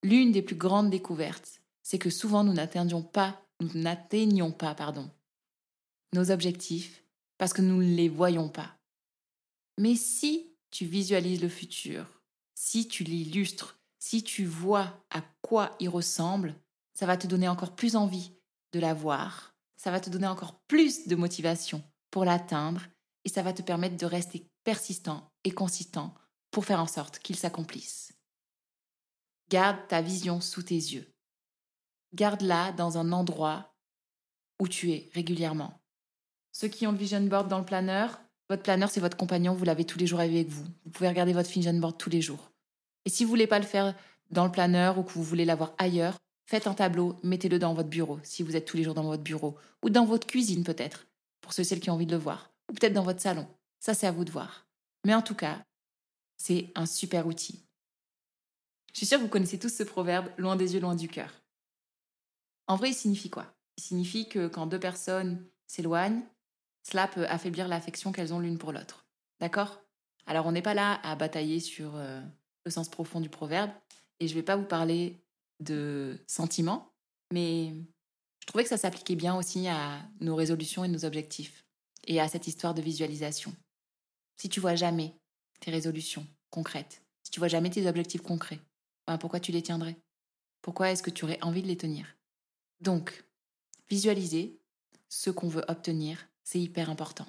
L'une 0.02 0.32
des 0.32 0.42
plus 0.42 0.56
grandes 0.56 0.90
découvertes, 0.90 1.60
c'est 1.82 1.98
que 1.98 2.10
souvent 2.10 2.44
nous 2.44 2.52
n'attendions 2.52 3.02
pas 3.02 3.44
nous 3.60 3.70
n'atteignons 3.74 4.52
pas 4.52 4.74
pardon, 4.74 5.10
nos 6.12 6.30
objectifs 6.30 7.04
parce 7.38 7.52
que 7.52 7.62
nous 7.62 7.82
ne 7.82 7.94
les 7.94 8.08
voyons 8.08 8.48
pas. 8.48 8.76
Mais 9.78 9.96
si 9.96 10.52
tu 10.70 10.84
visualises 10.84 11.42
le 11.42 11.48
futur, 11.48 12.22
si 12.54 12.86
tu 12.88 13.04
l'illustres, 13.04 13.78
si 13.98 14.22
tu 14.22 14.44
vois 14.44 15.04
à 15.10 15.22
quoi 15.42 15.76
il 15.80 15.88
ressemble, 15.88 16.54
ça 16.92 17.06
va 17.06 17.16
te 17.16 17.26
donner 17.26 17.48
encore 17.48 17.74
plus 17.74 17.96
envie 17.96 18.32
de 18.72 18.80
l'avoir, 18.80 19.54
ça 19.76 19.90
va 19.90 20.00
te 20.00 20.10
donner 20.10 20.26
encore 20.26 20.60
plus 20.68 21.08
de 21.08 21.16
motivation 21.16 21.82
pour 22.10 22.24
l'atteindre 22.24 22.82
et 23.24 23.28
ça 23.28 23.42
va 23.42 23.52
te 23.52 23.62
permettre 23.62 23.96
de 23.96 24.06
rester 24.06 24.46
persistant 24.64 25.30
et 25.44 25.50
consistant 25.50 26.14
pour 26.50 26.64
faire 26.64 26.80
en 26.80 26.86
sorte 26.86 27.18
qu'il 27.18 27.36
s'accomplisse. 27.36 28.12
Garde 29.50 29.78
ta 29.88 30.00
vision 30.00 30.40
sous 30.40 30.62
tes 30.62 30.74
yeux. 30.74 31.10
Garde-la 32.14 32.72
dans 32.72 32.96
un 32.98 33.12
endroit 33.12 33.74
où 34.60 34.68
tu 34.68 34.92
es 34.92 35.10
régulièrement. 35.14 35.80
Ceux 36.52 36.68
qui 36.68 36.86
ont 36.86 36.92
le 36.92 36.98
vision 36.98 37.20
board 37.22 37.48
dans 37.48 37.58
le 37.58 37.64
planeur, 37.64 38.20
votre 38.48 38.62
planeur, 38.62 38.90
c'est 38.90 39.00
votre 39.00 39.16
compagnon, 39.16 39.54
vous 39.54 39.64
l'avez 39.64 39.84
tous 39.84 39.98
les 39.98 40.06
jours 40.06 40.20
avec 40.20 40.48
vous. 40.48 40.64
Vous 40.84 40.90
pouvez 40.90 41.08
regarder 41.08 41.32
votre 41.32 41.50
vision 41.50 41.74
board 41.74 41.98
tous 41.98 42.10
les 42.10 42.20
jours. 42.20 42.52
Et 43.04 43.10
si 43.10 43.24
vous 43.24 43.30
voulez 43.30 43.46
pas 43.46 43.58
le 43.58 43.64
faire 43.64 43.94
dans 44.30 44.44
le 44.44 44.52
planeur 44.52 44.98
ou 44.98 45.02
que 45.02 45.12
vous 45.12 45.22
voulez 45.22 45.44
l'avoir 45.44 45.74
ailleurs, 45.78 46.16
faites 46.46 46.66
un 46.66 46.74
tableau, 46.74 47.16
mettez-le 47.22 47.58
dans 47.58 47.74
votre 47.74 47.88
bureau, 47.88 48.20
si 48.22 48.42
vous 48.42 48.54
êtes 48.54 48.64
tous 48.64 48.76
les 48.76 48.84
jours 48.84 48.94
dans 48.94 49.02
votre 49.02 49.22
bureau, 49.22 49.56
ou 49.82 49.90
dans 49.90 50.04
votre 50.04 50.26
cuisine 50.26 50.62
peut-être, 50.62 51.06
pour 51.40 51.52
ceux 51.52 51.62
et 51.62 51.64
celles 51.64 51.80
qui 51.80 51.90
ont 51.90 51.94
envie 51.94 52.06
de 52.06 52.12
le 52.12 52.22
voir, 52.22 52.53
ou 52.70 52.74
peut-être 52.74 52.92
dans 52.92 53.02
votre 53.02 53.20
salon. 53.20 53.46
Ça, 53.80 53.94
c'est 53.94 54.06
à 54.06 54.12
vous 54.12 54.24
de 54.24 54.30
voir. 54.30 54.66
Mais 55.04 55.14
en 55.14 55.22
tout 55.22 55.34
cas, 55.34 55.64
c'est 56.36 56.72
un 56.74 56.86
super 56.86 57.26
outil. 57.26 57.64
Je 58.92 58.98
suis 58.98 59.06
sûre 59.06 59.18
que 59.18 59.24
vous 59.24 59.28
connaissez 59.28 59.58
tous 59.58 59.74
ce 59.74 59.82
proverbe, 59.82 60.30
loin 60.38 60.56
des 60.56 60.74
yeux, 60.74 60.80
loin 60.80 60.94
du 60.94 61.08
cœur. 61.08 61.30
En 62.66 62.76
vrai, 62.76 62.90
il 62.90 62.94
signifie 62.94 63.30
quoi? 63.30 63.46
Il 63.76 63.82
signifie 63.82 64.28
que 64.28 64.46
quand 64.46 64.66
deux 64.66 64.78
personnes 64.78 65.44
s'éloignent, 65.66 66.22
cela 66.82 67.08
peut 67.08 67.26
affaiblir 67.26 67.66
l'affection 67.68 68.12
qu'elles 68.12 68.32
ont 68.32 68.40
l'une 68.40 68.58
pour 68.58 68.72
l'autre. 68.72 69.06
D'accord? 69.40 69.80
Alors 70.26 70.46
on 70.46 70.52
n'est 70.52 70.62
pas 70.62 70.74
là 70.74 71.00
à 71.02 71.16
batailler 71.16 71.60
sur 71.60 71.96
euh, 71.96 72.20
le 72.64 72.70
sens 72.70 72.88
profond 72.88 73.20
du 73.20 73.28
proverbe, 73.28 73.70
et 74.20 74.28
je 74.28 74.32
ne 74.32 74.38
vais 74.38 74.44
pas 74.44 74.56
vous 74.56 74.64
parler 74.64 75.20
de 75.60 76.18
sentiments, 76.26 76.92
mais 77.32 77.74
je 78.40 78.46
trouvais 78.46 78.64
que 78.64 78.70
ça 78.70 78.76
s'appliquait 78.76 79.16
bien 79.16 79.36
aussi 79.36 79.66
à 79.68 80.02
nos 80.20 80.36
résolutions 80.36 80.84
et 80.84 80.88
nos 80.88 81.04
objectifs, 81.04 81.63
et 82.06 82.20
à 82.20 82.28
cette 82.28 82.46
histoire 82.46 82.74
de 82.74 82.82
visualisation. 82.82 83.54
Si 84.36 84.48
tu 84.48 84.60
vois 84.60 84.74
jamais 84.74 85.16
tes 85.60 85.70
résolutions 85.70 86.26
concrètes, 86.50 87.02
si 87.22 87.30
tu 87.30 87.40
vois 87.40 87.48
jamais 87.48 87.70
tes 87.70 87.86
objectifs 87.86 88.22
concrets, 88.22 88.60
ben 89.06 89.18
pourquoi 89.18 89.40
tu 89.40 89.52
les 89.52 89.62
tiendrais? 89.62 89.96
Pourquoi 90.62 90.90
est-ce 90.90 91.02
que 91.02 91.10
tu 91.10 91.24
aurais 91.24 91.42
envie 91.42 91.62
de 91.62 91.68
les 91.68 91.76
tenir? 91.76 92.06
Donc, 92.80 93.24
visualiser 93.88 94.58
ce 95.08 95.30
qu'on 95.30 95.48
veut 95.48 95.64
obtenir 95.68 96.28
c'est 96.44 96.60
hyper 96.60 96.90
important. 96.90 97.26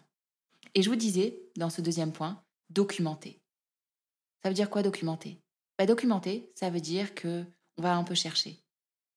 Et 0.75 0.83
je 0.83 0.89
vous 0.89 0.95
disais, 0.97 1.39
dans 1.55 1.69
ce 1.69 1.81
deuxième 1.81 2.11
point, 2.11 2.43
documenter. 2.69 3.39
Ça 4.43 4.49
veut 4.49 4.55
dire 4.55 4.69
quoi 4.69 4.83
documenter? 4.83 5.39
Bah, 5.77 5.85
Documenter, 5.85 6.51
ça 6.55 6.69
veut 6.69 6.81
dire 6.81 7.15
que 7.15 7.45
on 7.77 7.81
va 7.81 7.95
un 7.95 8.03
peu 8.03 8.15
chercher. 8.15 8.59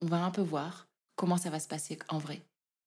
On 0.01 0.07
va 0.07 0.25
un 0.25 0.31
peu 0.31 0.41
voir 0.41 0.89
comment 1.17 1.37
ça 1.37 1.51
va 1.51 1.61
se 1.61 1.69
passer 1.69 1.99
en 2.09 2.19
vrai. 2.19 2.43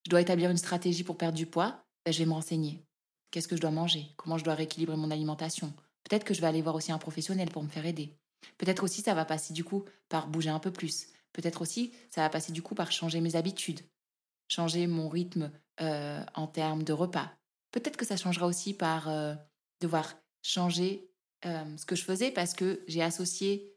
Je 0.05 0.09
dois 0.09 0.21
établir 0.21 0.49
une 0.49 0.57
stratégie 0.57 1.03
pour 1.03 1.17
perdre 1.17 1.37
du 1.37 1.45
poids, 1.45 1.85
bah, 2.05 2.11
je 2.11 2.19
vais 2.19 2.25
me 2.25 2.33
renseigner. 2.33 2.83
Qu'est-ce 3.31 3.47
que 3.47 3.55
je 3.55 3.61
dois 3.61 3.71
manger? 3.71 4.07
Comment 4.17 4.37
je 4.37 4.43
dois 4.43 4.55
rééquilibrer 4.55 4.97
mon 4.97 5.11
alimentation? 5.11 5.73
Peut-être 6.03 6.23
que 6.23 6.33
je 6.33 6.41
vais 6.41 6.47
aller 6.47 6.61
voir 6.61 6.75
aussi 6.75 6.91
un 6.91 6.97
professionnel 6.97 7.49
pour 7.49 7.63
me 7.63 7.69
faire 7.69 7.85
aider. 7.85 8.17
Peut-être 8.57 8.83
aussi 8.83 9.01
ça 9.01 9.13
va 9.13 9.25
passer 9.25 9.53
du 9.53 9.63
coup 9.63 9.85
par 10.09 10.27
bouger 10.27 10.49
un 10.49 10.59
peu 10.59 10.71
plus. 10.71 11.07
Peut-être 11.33 11.61
aussi 11.61 11.93
ça 12.09 12.21
va 12.21 12.29
passer 12.29 12.51
du 12.51 12.61
coup 12.61 12.75
par 12.75 12.91
changer 12.91 13.21
mes 13.21 13.35
habitudes, 13.35 13.81
changer 14.47 14.87
mon 14.87 15.09
rythme 15.09 15.51
euh, 15.79 16.23
en 16.33 16.47
termes 16.47 16.83
de 16.83 16.93
repas. 16.93 17.31
Peut-être 17.71 17.97
que 17.97 18.05
ça 18.05 18.17
changera 18.17 18.47
aussi 18.47 18.73
par 18.73 19.07
euh, 19.07 19.35
devoir 19.79 20.15
changer 20.41 21.09
euh, 21.45 21.77
ce 21.77 21.85
que 21.85 21.95
je 21.95 22.03
faisais 22.03 22.31
parce 22.31 22.53
que 22.53 22.83
j'ai 22.87 23.01
associé 23.01 23.73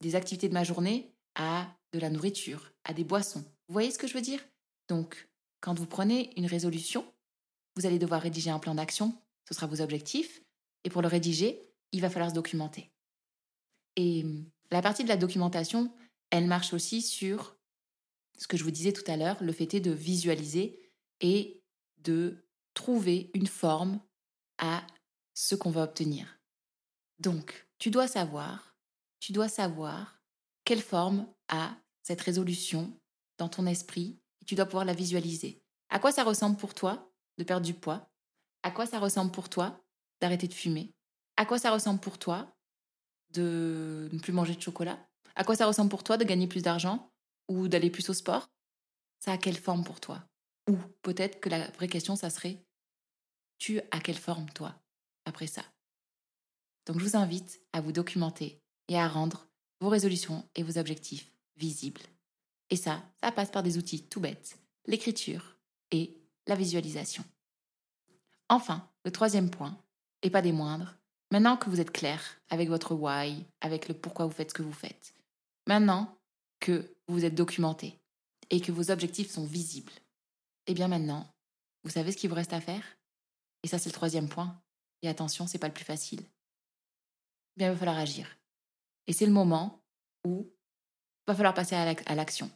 des 0.00 0.14
activités 0.14 0.48
de 0.48 0.54
ma 0.54 0.64
journée 0.64 1.14
à 1.34 1.66
de 1.92 1.98
la 1.98 2.10
nourriture, 2.10 2.72
à 2.84 2.94
des 2.94 3.04
boissons. 3.04 3.44
Vous 3.68 3.72
voyez 3.72 3.90
ce 3.90 3.98
que 3.98 4.06
je 4.06 4.14
veux 4.14 4.22
dire? 4.22 4.40
Donc, 4.88 5.28
quand 5.60 5.78
vous 5.78 5.86
prenez 5.86 6.32
une 6.36 6.46
résolution, 6.46 7.04
vous 7.76 7.86
allez 7.86 7.98
devoir 7.98 8.22
rédiger 8.22 8.50
un 8.50 8.58
plan 8.58 8.74
d'action, 8.74 9.14
ce 9.48 9.54
sera 9.54 9.66
vos 9.66 9.80
objectifs, 9.80 10.42
et 10.84 10.90
pour 10.90 11.02
le 11.02 11.08
rédiger, 11.08 11.68
il 11.92 12.00
va 12.00 12.10
falloir 12.10 12.30
se 12.30 12.34
documenter. 12.34 12.90
Et 13.96 14.24
la 14.70 14.82
partie 14.82 15.04
de 15.04 15.08
la 15.08 15.16
documentation, 15.16 15.92
elle 16.30 16.46
marche 16.46 16.72
aussi 16.72 17.02
sur 17.02 17.56
ce 18.38 18.46
que 18.46 18.56
je 18.56 18.64
vous 18.64 18.70
disais 18.70 18.92
tout 18.92 19.08
à 19.10 19.16
l'heure, 19.16 19.42
le 19.42 19.52
fait 19.52 19.74
est 19.74 19.80
de 19.80 19.90
visualiser 19.90 20.80
et 21.20 21.62
de 21.98 22.44
trouver 22.74 23.30
une 23.34 23.46
forme 23.46 24.00
à 24.58 24.84
ce 25.34 25.54
qu'on 25.54 25.70
va 25.70 25.82
obtenir. 25.82 26.40
Donc, 27.18 27.68
tu 27.78 27.90
dois 27.90 28.08
savoir, 28.08 28.76
tu 29.20 29.32
dois 29.32 29.48
savoir 29.48 30.20
quelle 30.64 30.80
forme 30.80 31.26
a 31.48 31.76
cette 32.02 32.20
résolution 32.20 32.92
dans 33.38 33.48
ton 33.48 33.66
esprit 33.66 34.18
et 34.40 34.44
tu 34.44 34.54
dois 34.54 34.66
pouvoir 34.66 34.84
la 34.84 34.94
visualiser. 34.94 35.62
À 35.90 35.98
quoi 35.98 36.10
ça 36.10 36.24
ressemble 36.24 36.56
pour 36.56 36.74
toi 36.74 37.11
de 37.42 37.46
perdre 37.46 37.66
du 37.66 37.74
poids. 37.74 38.08
À 38.62 38.70
quoi 38.70 38.86
ça 38.86 38.98
ressemble 38.98 39.32
pour 39.32 39.48
toi 39.48 39.84
d'arrêter 40.20 40.46
de 40.46 40.54
fumer? 40.54 40.94
À 41.36 41.44
quoi 41.44 41.58
ça 41.58 41.72
ressemble 41.72 42.00
pour 42.00 42.18
toi 42.18 42.54
de 43.30 44.08
ne 44.12 44.18
plus 44.18 44.32
manger 44.32 44.54
de 44.54 44.60
chocolat? 44.60 44.98
À 45.34 45.44
quoi 45.44 45.56
ça 45.56 45.66
ressemble 45.66 45.90
pour 45.90 46.04
toi 46.04 46.16
de 46.16 46.24
gagner 46.24 46.46
plus 46.46 46.62
d'argent 46.62 47.10
ou 47.48 47.68
d'aller 47.68 47.90
plus 47.90 48.08
au 48.10 48.14
sport? 48.14 48.48
Ça 49.18 49.32
a 49.32 49.38
quelle 49.38 49.58
forme 49.58 49.84
pour 49.84 50.00
toi? 50.00 50.22
Ou 50.68 50.76
peut-être 51.02 51.40
que 51.40 51.48
la 51.48 51.70
vraie 51.70 51.88
question, 51.88 52.16
ça 52.16 52.30
serait 52.30 52.64
tu 53.58 53.80
as 53.92 54.00
quelle 54.00 54.18
forme, 54.18 54.50
toi, 54.50 54.74
après 55.24 55.46
ça? 55.46 55.62
Donc 56.86 56.98
je 56.98 57.04
vous 57.04 57.16
invite 57.16 57.60
à 57.72 57.80
vous 57.80 57.92
documenter 57.92 58.60
et 58.88 58.98
à 58.98 59.06
rendre 59.06 59.46
vos 59.80 59.88
résolutions 59.88 60.48
et 60.56 60.64
vos 60.64 60.78
objectifs 60.78 61.32
visibles. 61.56 62.02
Et 62.70 62.76
ça, 62.76 63.04
ça 63.22 63.30
passe 63.30 63.50
par 63.52 63.62
des 63.62 63.78
outils 63.78 64.08
tout 64.08 64.20
bêtes, 64.20 64.58
l'écriture 64.86 65.58
et 65.92 66.21
la 66.46 66.54
visualisation. 66.54 67.24
Enfin, 68.48 68.88
le 69.04 69.12
troisième 69.12 69.50
point, 69.50 69.76
et 70.22 70.30
pas 70.30 70.42
des 70.42 70.52
moindres, 70.52 70.94
maintenant 71.30 71.56
que 71.56 71.70
vous 71.70 71.80
êtes 71.80 71.92
clair 71.92 72.40
avec 72.50 72.68
votre 72.68 72.94
why, 72.94 73.44
avec 73.60 73.88
le 73.88 73.94
pourquoi 73.94 74.26
vous 74.26 74.32
faites 74.32 74.50
ce 74.50 74.54
que 74.54 74.62
vous 74.62 74.72
faites, 74.72 75.14
maintenant 75.66 76.18
que 76.60 76.94
vous 77.08 77.24
êtes 77.24 77.34
documenté 77.34 77.98
et 78.50 78.60
que 78.60 78.72
vos 78.72 78.90
objectifs 78.90 79.30
sont 79.30 79.46
visibles, 79.46 79.92
et 80.66 80.72
eh 80.72 80.74
bien 80.74 80.86
maintenant, 80.86 81.26
vous 81.82 81.90
savez 81.90 82.12
ce 82.12 82.16
qu'il 82.16 82.30
vous 82.30 82.36
reste 82.36 82.52
à 82.52 82.60
faire? 82.60 82.84
Et 83.64 83.68
ça, 83.68 83.78
c'est 83.78 83.88
le 83.88 83.94
troisième 83.94 84.28
point. 84.28 84.60
Et 85.02 85.08
attention, 85.08 85.48
c'est 85.48 85.58
pas 85.58 85.66
le 85.66 85.74
plus 85.74 85.84
facile. 85.84 86.20
Eh 86.22 87.58
bien, 87.58 87.68
il 87.68 87.72
va 87.72 87.78
falloir 87.78 87.98
agir. 87.98 88.28
Et 89.08 89.12
c'est 89.12 89.26
le 89.26 89.32
moment 89.32 89.82
où 90.24 90.46
il 90.46 91.26
va 91.26 91.34
falloir 91.34 91.54
passer 91.54 91.74
à 91.74 92.14
l'action. 92.14 92.50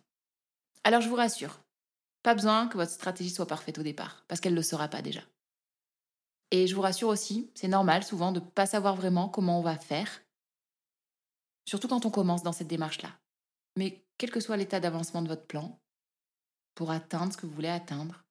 Alors, 0.85 1.01
je 1.01 1.09
vous 1.09 1.17
rassure, 1.17 1.59
pas 2.27 2.35
besoin 2.35 2.67
que 2.67 2.77
votre 2.77 2.91
stratégie 2.91 3.31
soit 3.31 3.47
parfaite 3.47 3.79
au 3.79 3.85
départ, 3.85 4.25
parce 4.27 4.41
qu'elle 4.41 4.55
ne 4.55 4.59
le 4.59 4.65
sera 4.65 4.89
pas 4.89 5.01
déjà. 5.01 5.21
Et 6.51 6.67
je 6.67 6.75
vous 6.75 6.81
rassure 6.81 7.07
aussi, 7.07 7.53
c'est 7.55 7.69
normal 7.69 8.03
souvent 8.03 8.33
de 8.33 8.41
ne 8.41 8.45
pas 8.45 8.67
savoir 8.67 8.97
vraiment 8.97 9.29
comment 9.29 9.61
on 9.61 9.63
va 9.63 9.79
faire, 9.79 10.25
surtout 11.69 11.87
quand 11.87 12.05
on 12.05 12.11
commence 12.11 12.43
dans 12.43 12.51
cette 12.51 12.67
démarche-là. 12.67 13.17
Mais 13.77 14.05
quel 14.19 14.33
que 14.33 14.41
soit 14.41 14.57
l'état 14.57 14.81
d'avancement 14.81 15.23
de 15.23 15.29
votre 15.29 15.47
plan, 15.47 15.81
pour 16.75 16.91
atteindre 16.91 17.33
ce 17.33 17.37
que 17.37 17.47
vous 17.47 17.55
voulez 17.55 17.69
atteindre, 17.69 18.25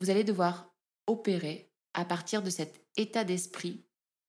vous 0.00 0.08
allez 0.08 0.22
devoir 0.22 0.72
opérer 1.08 1.68
à 1.92 2.04
partir 2.04 2.40
de 2.40 2.50
cet 2.50 2.86
état 2.94 3.24
d'esprit 3.24 3.84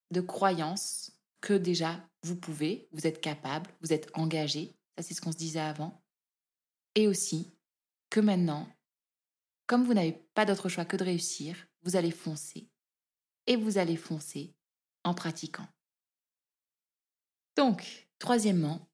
de 0.09 0.21
croyance 0.21 1.11
que 1.41 1.53
déjà 1.53 2.03
vous 2.23 2.35
pouvez, 2.35 2.89
vous 2.91 3.05
êtes 3.05 3.21
capable, 3.21 3.69
vous 3.81 3.93
êtes 3.93 4.09
engagé, 4.15 4.75
ça 4.97 5.03
c'est 5.03 5.13
ce 5.13 5.21
qu'on 5.21 5.31
se 5.31 5.37
disait 5.37 5.59
avant, 5.59 6.01
et 6.95 7.07
aussi 7.07 7.53
que 8.09 8.19
maintenant, 8.19 8.67
comme 9.65 9.83
vous 9.83 9.93
n'avez 9.93 10.13
pas 10.33 10.45
d'autre 10.45 10.69
choix 10.69 10.85
que 10.85 10.97
de 10.97 11.03
réussir, 11.03 11.67
vous 11.83 11.95
allez 11.95 12.11
foncer. 12.11 12.69
Et 13.45 13.55
vous 13.55 13.77
allez 13.77 13.97
foncer 13.97 14.55
en 15.03 15.13
pratiquant. 15.13 15.67
Donc, 17.55 18.09
troisièmement, 18.19 18.89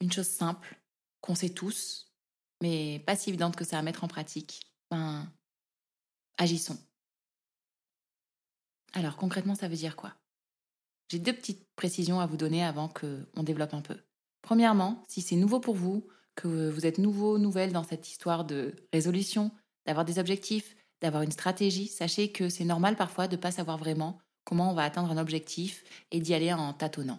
une 0.00 0.12
chose 0.12 0.28
simple 0.28 0.80
qu'on 1.20 1.34
sait 1.34 1.50
tous, 1.50 2.12
mais 2.62 3.02
pas 3.06 3.16
si 3.16 3.28
évidente 3.30 3.56
que 3.56 3.64
ça 3.64 3.78
à 3.78 3.82
mettre 3.82 4.04
en 4.04 4.08
pratique, 4.08 4.72
ben, 4.90 5.30
agissons. 6.38 6.78
Alors 8.94 9.16
concrètement, 9.16 9.54
ça 9.54 9.68
veut 9.68 9.76
dire 9.76 9.96
quoi? 9.96 10.14
J'ai 11.10 11.18
deux 11.18 11.34
petites 11.34 11.68
précisions 11.74 12.20
à 12.20 12.26
vous 12.26 12.36
donner 12.36 12.64
avant 12.64 12.88
qu'on 12.88 13.42
développe 13.42 13.74
un 13.74 13.82
peu. 13.82 13.98
Premièrement, 14.42 15.02
si 15.08 15.22
c'est 15.22 15.36
nouveau 15.36 15.60
pour 15.60 15.74
vous, 15.74 16.08
que 16.38 16.70
vous 16.70 16.86
êtes 16.86 16.98
nouveau, 16.98 17.36
nouvelle 17.36 17.72
dans 17.72 17.82
cette 17.82 18.08
histoire 18.08 18.44
de 18.44 18.72
résolution, 18.92 19.50
d'avoir 19.86 20.04
des 20.04 20.20
objectifs, 20.20 20.76
d'avoir 21.02 21.24
une 21.24 21.32
stratégie, 21.32 21.88
sachez 21.88 22.30
que 22.30 22.48
c'est 22.48 22.64
normal 22.64 22.94
parfois 22.94 23.26
de 23.26 23.34
ne 23.34 23.40
pas 23.40 23.50
savoir 23.50 23.76
vraiment 23.76 24.20
comment 24.44 24.70
on 24.70 24.74
va 24.74 24.84
atteindre 24.84 25.10
un 25.10 25.18
objectif 25.18 25.82
et 26.12 26.20
d'y 26.20 26.34
aller 26.34 26.52
en 26.52 26.72
tâtonnant. 26.72 27.18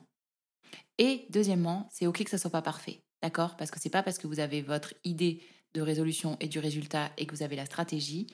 Et 0.97 1.25
deuxièmement, 1.31 1.89
c'est 1.91 2.07
ok 2.07 2.23
que 2.23 2.29
ça 2.29 2.37
soit 2.37 2.49
pas 2.49 2.61
parfait. 2.61 3.01
D'accord? 3.21 3.57
Parce 3.57 3.71
que 3.71 3.79
c'est 3.79 3.89
pas 3.89 4.03
parce 4.03 4.17
que 4.17 4.27
vous 4.27 4.39
avez 4.39 4.61
votre 4.61 4.93
idée 5.03 5.43
de 5.73 5.81
résolution 5.81 6.37
et 6.39 6.47
du 6.47 6.59
résultat 6.59 7.11
et 7.17 7.25
que 7.25 7.35
vous 7.35 7.43
avez 7.43 7.57
la 7.57 7.65
stratégie, 7.65 8.27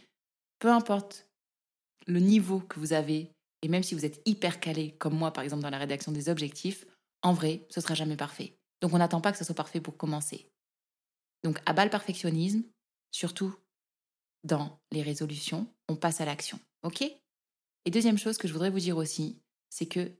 peu 0.60 0.72
importe 0.72 1.26
le 2.06 2.20
niveau 2.20 2.60
que 2.60 2.80
vous 2.80 2.94
avez, 2.94 3.32
et 3.64 3.68
même 3.70 3.82
si 3.82 3.96
vous 3.96 4.06
êtes 4.06 4.22
hyper 4.28 4.60
calé, 4.60 4.92
comme 5.00 5.16
moi 5.16 5.34
par 5.34 5.44
exemple 5.44 5.64
dans 5.64 5.72
la 5.72 5.80
rédaction 5.80 6.12
des 6.12 6.30
objectifs, 6.30 6.86
en 7.24 7.34
vrai, 7.34 7.66
ce 7.72 7.82
sera 7.82 7.96
jamais 7.96 8.16
parfait. 8.16 8.54
Donc 8.82 8.94
on 8.94 9.00
n'attend 9.00 9.20
pas 9.22 9.32
que 9.32 9.40
ça 9.40 9.46
soit 9.46 9.56
parfait 9.56 9.82
pour 9.82 9.98
commencer. 9.98 10.48
Donc 11.46 11.62
à 11.68 11.74
bas 11.74 11.86
le 11.86 11.92
perfectionnisme, 11.92 12.64
surtout 13.12 13.56
dans 14.44 14.80
les 14.92 15.04
résolutions, 15.04 15.72
on 15.88 15.96
passe 15.96 16.20
à 16.20 16.26
l'action. 16.26 16.60
OK? 16.82 17.04
Et 17.04 17.92
deuxième 17.92 18.18
chose 18.18 18.40
que 18.40 18.48
je 18.48 18.54
voudrais 18.54 18.72
vous 18.72 18.80
dire 18.80 18.98
aussi, 18.98 19.40
c'est 19.70 19.86
que 19.86 20.12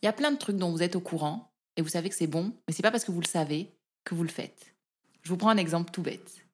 il 0.00 0.04
y 0.04 0.06
a 0.06 0.12
plein 0.12 0.30
de 0.30 0.38
trucs 0.38 0.58
dont 0.58 0.70
vous 0.70 0.84
êtes 0.84 0.94
au 0.94 1.00
courant 1.00 1.52
et 1.76 1.82
vous 1.82 1.88
savez 1.88 2.08
que 2.08 2.14
c'est 2.14 2.28
bon, 2.28 2.56
mais 2.68 2.72
c'est 2.72 2.84
pas 2.84 2.92
parce 2.92 3.04
que 3.04 3.10
vous 3.10 3.20
le 3.20 3.26
savez 3.26 3.74
que 4.04 4.14
vous 4.14 4.22
le 4.22 4.28
faites. 4.28 4.76
Je 5.22 5.28
vous 5.30 5.36
prends 5.36 5.48
un 5.48 5.56
exemple 5.56 5.90
tout 5.90 6.02
bête. 6.02 6.46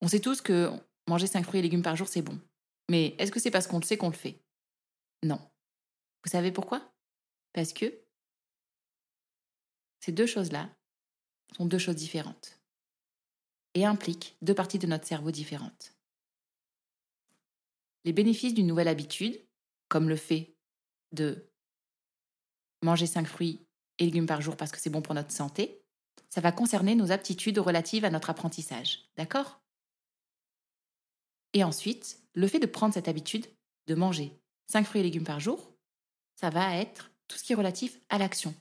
On 0.00 0.06
sait 0.06 0.20
tous 0.20 0.40
que 0.40 0.70
manger 1.08 1.26
5 1.26 1.44
fruits 1.44 1.58
et 1.58 1.62
légumes 1.62 1.82
par 1.82 1.96
jour, 1.96 2.06
c'est 2.06 2.22
bon. 2.22 2.38
Mais 2.88 3.16
est-ce 3.18 3.32
que 3.32 3.40
c'est 3.40 3.50
parce 3.50 3.66
qu'on 3.66 3.80
le 3.80 3.84
sait 3.84 3.96
qu'on 3.96 4.10
le 4.10 4.14
fait? 4.14 4.40
Non. 5.24 5.40
Vous 6.24 6.30
savez 6.30 6.52
pourquoi? 6.52 6.94
Parce 7.52 7.72
que 7.72 7.92
ces 9.98 10.12
deux 10.12 10.26
choses-là 10.26 10.70
sont 11.56 11.66
deux 11.66 11.78
choses 11.78 11.96
différentes 11.96 12.60
et 13.74 13.84
impliquent 13.84 14.36
deux 14.42 14.54
parties 14.54 14.78
de 14.78 14.86
notre 14.86 15.06
cerveau 15.06 15.30
différentes. 15.30 15.94
Les 18.04 18.12
bénéfices 18.12 18.54
d'une 18.54 18.66
nouvelle 18.66 18.88
habitude, 18.88 19.40
comme 19.88 20.08
le 20.08 20.16
fait 20.16 20.54
de 21.12 21.50
manger 22.82 23.06
5 23.06 23.26
fruits 23.26 23.66
et 23.98 24.04
légumes 24.04 24.26
par 24.26 24.40
jour 24.40 24.56
parce 24.56 24.70
que 24.70 24.78
c'est 24.78 24.90
bon 24.90 25.02
pour 25.02 25.14
notre 25.14 25.32
santé, 25.32 25.82
ça 26.28 26.40
va 26.40 26.52
concerner 26.52 26.94
nos 26.94 27.12
aptitudes 27.12 27.58
relatives 27.58 28.04
à 28.04 28.10
notre 28.10 28.30
apprentissage. 28.30 29.08
D'accord? 29.16 29.62
Et 31.52 31.62
ensuite, 31.62 32.20
le 32.34 32.48
fait 32.48 32.58
de 32.58 32.66
prendre 32.66 32.92
cette 32.92 33.08
habitude 33.08 33.46
de 33.86 33.94
manger 33.94 34.38
5 34.66 34.84
fruits 34.84 35.00
et 35.00 35.04
légumes 35.04 35.24
par 35.24 35.40
jour, 35.40 35.72
ça 36.34 36.50
va 36.50 36.76
être 36.76 37.12
tout 37.28 37.38
ce 37.38 37.44
qui 37.44 37.52
est 37.52 37.56
relatif 37.56 38.00
à 38.08 38.18
l'action. 38.18 38.54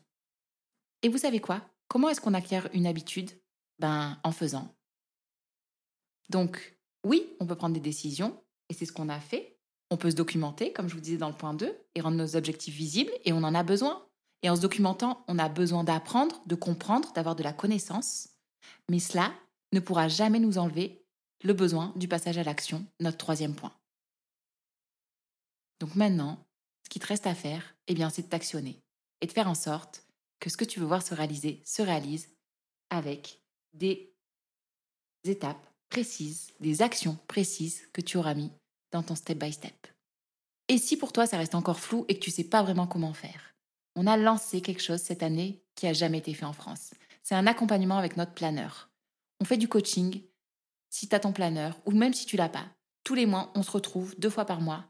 Et 1.01 1.09
vous 1.09 1.17
savez 1.17 1.41
quoi? 1.41 1.72
Comment 1.93 2.09
est-ce 2.09 2.21
qu'on 2.21 2.33
acquiert 2.33 2.67
une 2.73 2.87
habitude? 2.87 3.29
Ben, 3.77 4.17
en 4.23 4.31
faisant. 4.31 4.73
Donc, 6.27 6.75
oui, 7.03 7.29
on 7.39 7.45
peut 7.45 7.55
prendre 7.55 7.75
des 7.75 7.79
décisions, 7.79 8.43
et 8.67 8.73
c'est 8.73 8.87
ce 8.87 8.91
qu'on 8.91 9.09
a 9.09 9.19
fait. 9.19 9.59
On 9.91 9.97
peut 9.97 10.09
se 10.09 10.15
documenter, 10.15 10.73
comme 10.73 10.89
je 10.89 10.95
vous 10.95 11.01
disais 11.01 11.17
dans 11.17 11.29
le 11.29 11.35
point 11.35 11.53
2, 11.53 11.71
et 11.93 12.01
rendre 12.01 12.17
nos 12.17 12.35
objectifs 12.35 12.73
visibles, 12.73 13.11
et 13.25 13.31
on 13.31 13.43
en 13.43 13.53
a 13.53 13.61
besoin. 13.61 14.07
Et 14.41 14.49
en 14.49 14.55
se 14.55 14.61
documentant, 14.61 15.23
on 15.27 15.37
a 15.37 15.49
besoin 15.49 15.83
d'apprendre, 15.83 16.41
de 16.47 16.55
comprendre, 16.55 17.13
d'avoir 17.13 17.35
de 17.35 17.43
la 17.43 17.53
connaissance. 17.53 18.29
Mais 18.89 18.97
cela 18.97 19.31
ne 19.71 19.79
pourra 19.79 20.07
jamais 20.07 20.39
nous 20.39 20.57
enlever 20.57 21.05
le 21.43 21.53
besoin 21.53 21.93
du 21.95 22.07
passage 22.07 22.39
à 22.39 22.43
l'action, 22.43 22.87
notre 23.01 23.17
troisième 23.19 23.53
point. 23.53 23.77
Donc 25.79 25.93
maintenant, 25.93 26.43
ce 26.85 26.89
qui 26.89 26.97
te 26.97 27.05
reste 27.05 27.27
à 27.27 27.35
faire, 27.35 27.75
eh 27.85 27.93
bien, 27.93 28.09
c'est 28.09 28.23
de 28.23 28.29
t'actionner 28.29 28.81
et 29.21 29.27
de 29.27 29.31
faire 29.31 29.47
en 29.47 29.53
sorte 29.53 30.02
que 30.43 30.49
ce 30.49 30.57
que 30.57 30.65
tu 30.65 30.81
veux 30.81 30.85
voir 30.85 31.01
se 31.01 31.13
réaliser 31.13 31.61
se 31.63 31.81
réalise 31.81 32.27
avec 32.89 33.41
des 33.71 34.13
étapes 35.23 35.65
précises, 35.87 36.51
des 36.59 36.81
actions 36.81 37.17
précises 37.29 37.87
que 37.93 38.01
tu 38.01 38.17
auras 38.17 38.33
mis 38.33 38.51
dans 38.91 39.03
ton 39.03 39.15
step 39.15 39.37
by 39.37 39.53
step. 39.53 39.87
Et 40.67 40.77
si 40.77 40.97
pour 40.97 41.13
toi 41.13 41.27
ça 41.27 41.37
reste 41.37 41.55
encore 41.55 41.79
flou 41.79 42.03
et 42.09 42.15
que 42.15 42.19
tu 42.19 42.29
sais 42.29 42.43
pas 42.43 42.61
vraiment 42.61 42.87
comment 42.87 43.13
faire, 43.13 43.55
on 43.95 44.05
a 44.05 44.17
lancé 44.17 44.59
quelque 44.59 44.81
chose 44.81 44.99
cette 44.99 45.23
année 45.23 45.63
qui 45.75 45.87
a 45.87 45.93
jamais 45.93 46.17
été 46.17 46.33
fait 46.33 46.45
en 46.45 46.51
France. 46.51 46.93
C'est 47.23 47.35
un 47.35 47.47
accompagnement 47.47 47.97
avec 47.97 48.17
notre 48.17 48.33
planeur. 48.33 48.89
On 49.39 49.45
fait 49.45 49.55
du 49.55 49.69
coaching 49.69 50.23
si 50.89 51.07
tu 51.07 51.15
as 51.15 51.21
ton 51.21 51.31
planeur 51.31 51.79
ou 51.85 51.91
même 51.91 52.13
si 52.13 52.25
tu 52.25 52.35
l'as 52.35 52.49
pas. 52.49 52.65
Tous 53.05 53.15
les 53.15 53.25
mois, 53.25 53.49
on 53.55 53.63
se 53.63 53.71
retrouve 53.71 54.13
deux 54.19 54.29
fois 54.29 54.43
par 54.43 54.59
mois. 54.59 54.83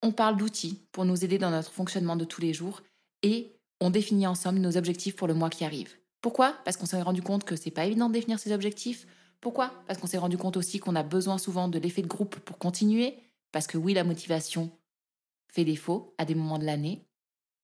On 0.00 0.12
parle 0.12 0.36
d'outils 0.36 0.86
pour 0.92 1.04
nous 1.04 1.24
aider 1.24 1.38
dans 1.38 1.50
notre 1.50 1.72
fonctionnement 1.72 2.14
de 2.14 2.24
tous 2.24 2.40
les 2.40 2.54
jours 2.54 2.82
et 3.24 3.55
on 3.80 3.90
définit 3.90 4.26
ensemble 4.26 4.58
nos 4.58 4.76
objectifs 4.76 5.16
pour 5.16 5.28
le 5.28 5.34
mois 5.34 5.50
qui 5.50 5.64
arrive. 5.64 5.96
Pourquoi? 6.20 6.54
Parce 6.64 6.76
qu'on 6.76 6.86
s'est 6.86 7.00
rendu 7.02 7.22
compte 7.22 7.44
que 7.44 7.56
c'est 7.56 7.70
pas 7.70 7.84
évident 7.84 8.08
de 8.08 8.14
définir 8.14 8.38
ses 8.38 8.52
objectifs. 8.52 9.06
Pourquoi? 9.40 9.72
Parce 9.86 9.98
qu'on 9.98 10.06
s'est 10.06 10.18
rendu 10.18 10.38
compte 10.38 10.56
aussi 10.56 10.78
qu'on 10.78 10.96
a 10.96 11.02
besoin 11.02 11.38
souvent 11.38 11.68
de 11.68 11.78
l'effet 11.78 12.02
de 12.02 12.06
groupe 12.06 12.36
pour 12.40 12.58
continuer. 12.58 13.18
Parce 13.52 13.66
que 13.66 13.78
oui, 13.78 13.94
la 13.94 14.04
motivation 14.04 14.70
fait 15.48 15.64
défaut 15.64 16.14
à 16.18 16.24
des 16.24 16.34
moments 16.34 16.58
de 16.58 16.64
l'année. 16.64 17.06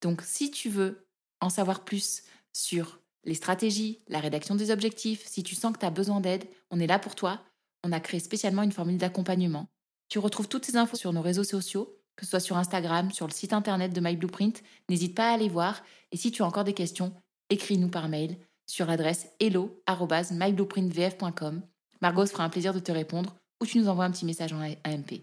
Donc 0.00 0.22
si 0.22 0.50
tu 0.50 0.68
veux 0.68 1.06
en 1.40 1.48
savoir 1.48 1.84
plus 1.84 2.22
sur 2.52 3.00
les 3.24 3.34
stratégies, 3.34 4.02
la 4.08 4.20
rédaction 4.20 4.54
des 4.54 4.70
objectifs, 4.70 5.26
si 5.26 5.42
tu 5.42 5.54
sens 5.54 5.72
que 5.72 5.78
tu 5.78 5.86
as 5.86 5.90
besoin 5.90 6.20
d'aide, 6.20 6.44
on 6.70 6.80
est 6.80 6.86
là 6.86 6.98
pour 6.98 7.14
toi. 7.14 7.40
On 7.84 7.92
a 7.92 8.00
créé 8.00 8.20
spécialement 8.20 8.62
une 8.62 8.72
formule 8.72 8.98
d'accompagnement. 8.98 9.68
Tu 10.08 10.18
retrouves 10.18 10.48
toutes 10.48 10.66
ces 10.66 10.76
infos 10.76 10.96
sur 10.96 11.12
nos 11.12 11.22
réseaux 11.22 11.44
sociaux 11.44 11.98
que 12.16 12.24
ce 12.24 12.30
soit 12.30 12.40
sur 12.40 12.56
Instagram, 12.56 13.10
sur 13.10 13.26
le 13.26 13.32
site 13.32 13.52
internet 13.52 13.92
de 13.92 14.00
My 14.00 14.16
Blueprint. 14.16 14.62
N'hésite 14.88 15.14
pas 15.14 15.28
à 15.30 15.34
aller 15.34 15.48
voir. 15.48 15.82
Et 16.10 16.16
si 16.16 16.32
tu 16.32 16.42
as 16.42 16.46
encore 16.46 16.64
des 16.64 16.74
questions, 16.74 17.14
écris-nous 17.50 17.88
par 17.88 18.08
mail 18.08 18.36
sur 18.66 18.86
l'adresse 18.86 19.28
hello.myblueprintvf.com. 19.40 21.62
Margot 22.00 22.26
se 22.26 22.32
fera 22.32 22.44
un 22.44 22.48
plaisir 22.48 22.74
de 22.74 22.80
te 22.80 22.92
répondre 22.92 23.36
ou 23.60 23.66
tu 23.66 23.78
nous 23.78 23.88
envoies 23.88 24.04
un 24.04 24.10
petit 24.10 24.24
message 24.24 24.52
en 24.52 24.60
AMP. 24.60 25.22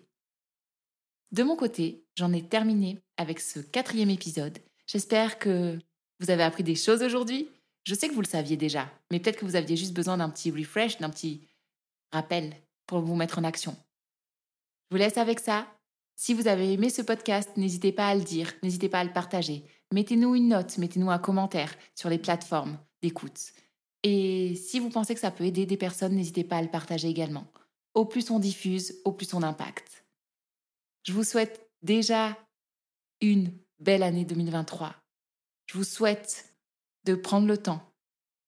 De 1.31 1.43
mon 1.43 1.55
côté, 1.55 2.03
j'en 2.15 2.33
ai 2.33 2.41
terminé 2.41 2.97
avec 3.17 3.39
ce 3.39 3.59
quatrième 3.59 4.09
épisode. 4.09 4.57
J'espère 4.87 5.37
que 5.37 5.77
vous 6.19 6.31
avez 6.31 6.43
appris 6.43 6.63
des 6.63 6.75
choses 6.75 7.03
aujourd'hui. 7.03 7.49
Je 7.83 7.93
sais 7.93 8.09
que 8.09 8.13
vous 8.13 8.21
le 8.21 8.27
saviez 8.27 8.57
déjà, 8.57 8.91
mais 9.11 9.19
peut-être 9.19 9.37
que 9.37 9.45
vous 9.45 9.55
aviez 9.55 9.77
juste 9.77 9.93
besoin 9.93 10.17
d'un 10.17 10.29
petit 10.29 10.51
refresh, 10.51 10.97
d'un 10.97 11.09
petit 11.09 11.47
rappel 12.11 12.55
pour 12.87 13.01
vous 13.01 13.15
mettre 13.15 13.39
en 13.39 13.43
action. 13.43 13.75
Je 14.89 14.95
vous 14.95 14.99
laisse 14.99 15.17
avec 15.17 15.39
ça. 15.39 15.67
Si 16.21 16.33
vous 16.33 16.49
avez 16.49 16.73
aimé 16.73 16.89
ce 16.89 17.01
podcast, 17.01 17.49
n'hésitez 17.55 17.93
pas 17.93 18.09
à 18.09 18.13
le 18.13 18.21
dire, 18.21 18.51
n'hésitez 18.61 18.89
pas 18.89 18.99
à 18.99 19.03
le 19.05 19.13
partager. 19.13 19.63
Mettez-nous 19.93 20.35
une 20.35 20.49
note, 20.49 20.77
mettez-nous 20.77 21.09
un 21.09 21.17
commentaire 21.17 21.73
sur 21.95 22.09
les 22.09 22.17
plateformes 22.17 22.77
d'écoute. 23.01 23.53
Et 24.03 24.53
si 24.55 24.81
vous 24.81 24.89
pensez 24.89 25.13
que 25.13 25.21
ça 25.21 25.31
peut 25.31 25.45
aider 25.45 25.65
des 25.65 25.77
personnes, 25.77 26.15
n'hésitez 26.15 26.43
pas 26.43 26.57
à 26.57 26.61
le 26.61 26.69
partager 26.69 27.07
également. 27.07 27.47
Au 27.93 28.03
plus 28.03 28.31
on 28.31 28.39
diffuse, 28.39 28.99
au 29.05 29.13
plus 29.13 29.33
on 29.33 29.43
impacte. 29.43 30.03
Je 31.03 31.13
vous 31.13 31.23
souhaite 31.23 31.71
déjà 31.83 32.37
une 33.21 33.57
belle 33.79 34.03
année 34.03 34.25
2023. 34.25 34.93
Je 35.67 35.77
vous 35.77 35.85
souhaite 35.85 36.53
de 37.05 37.15
prendre 37.15 37.47
le 37.47 37.57
temps 37.57 37.93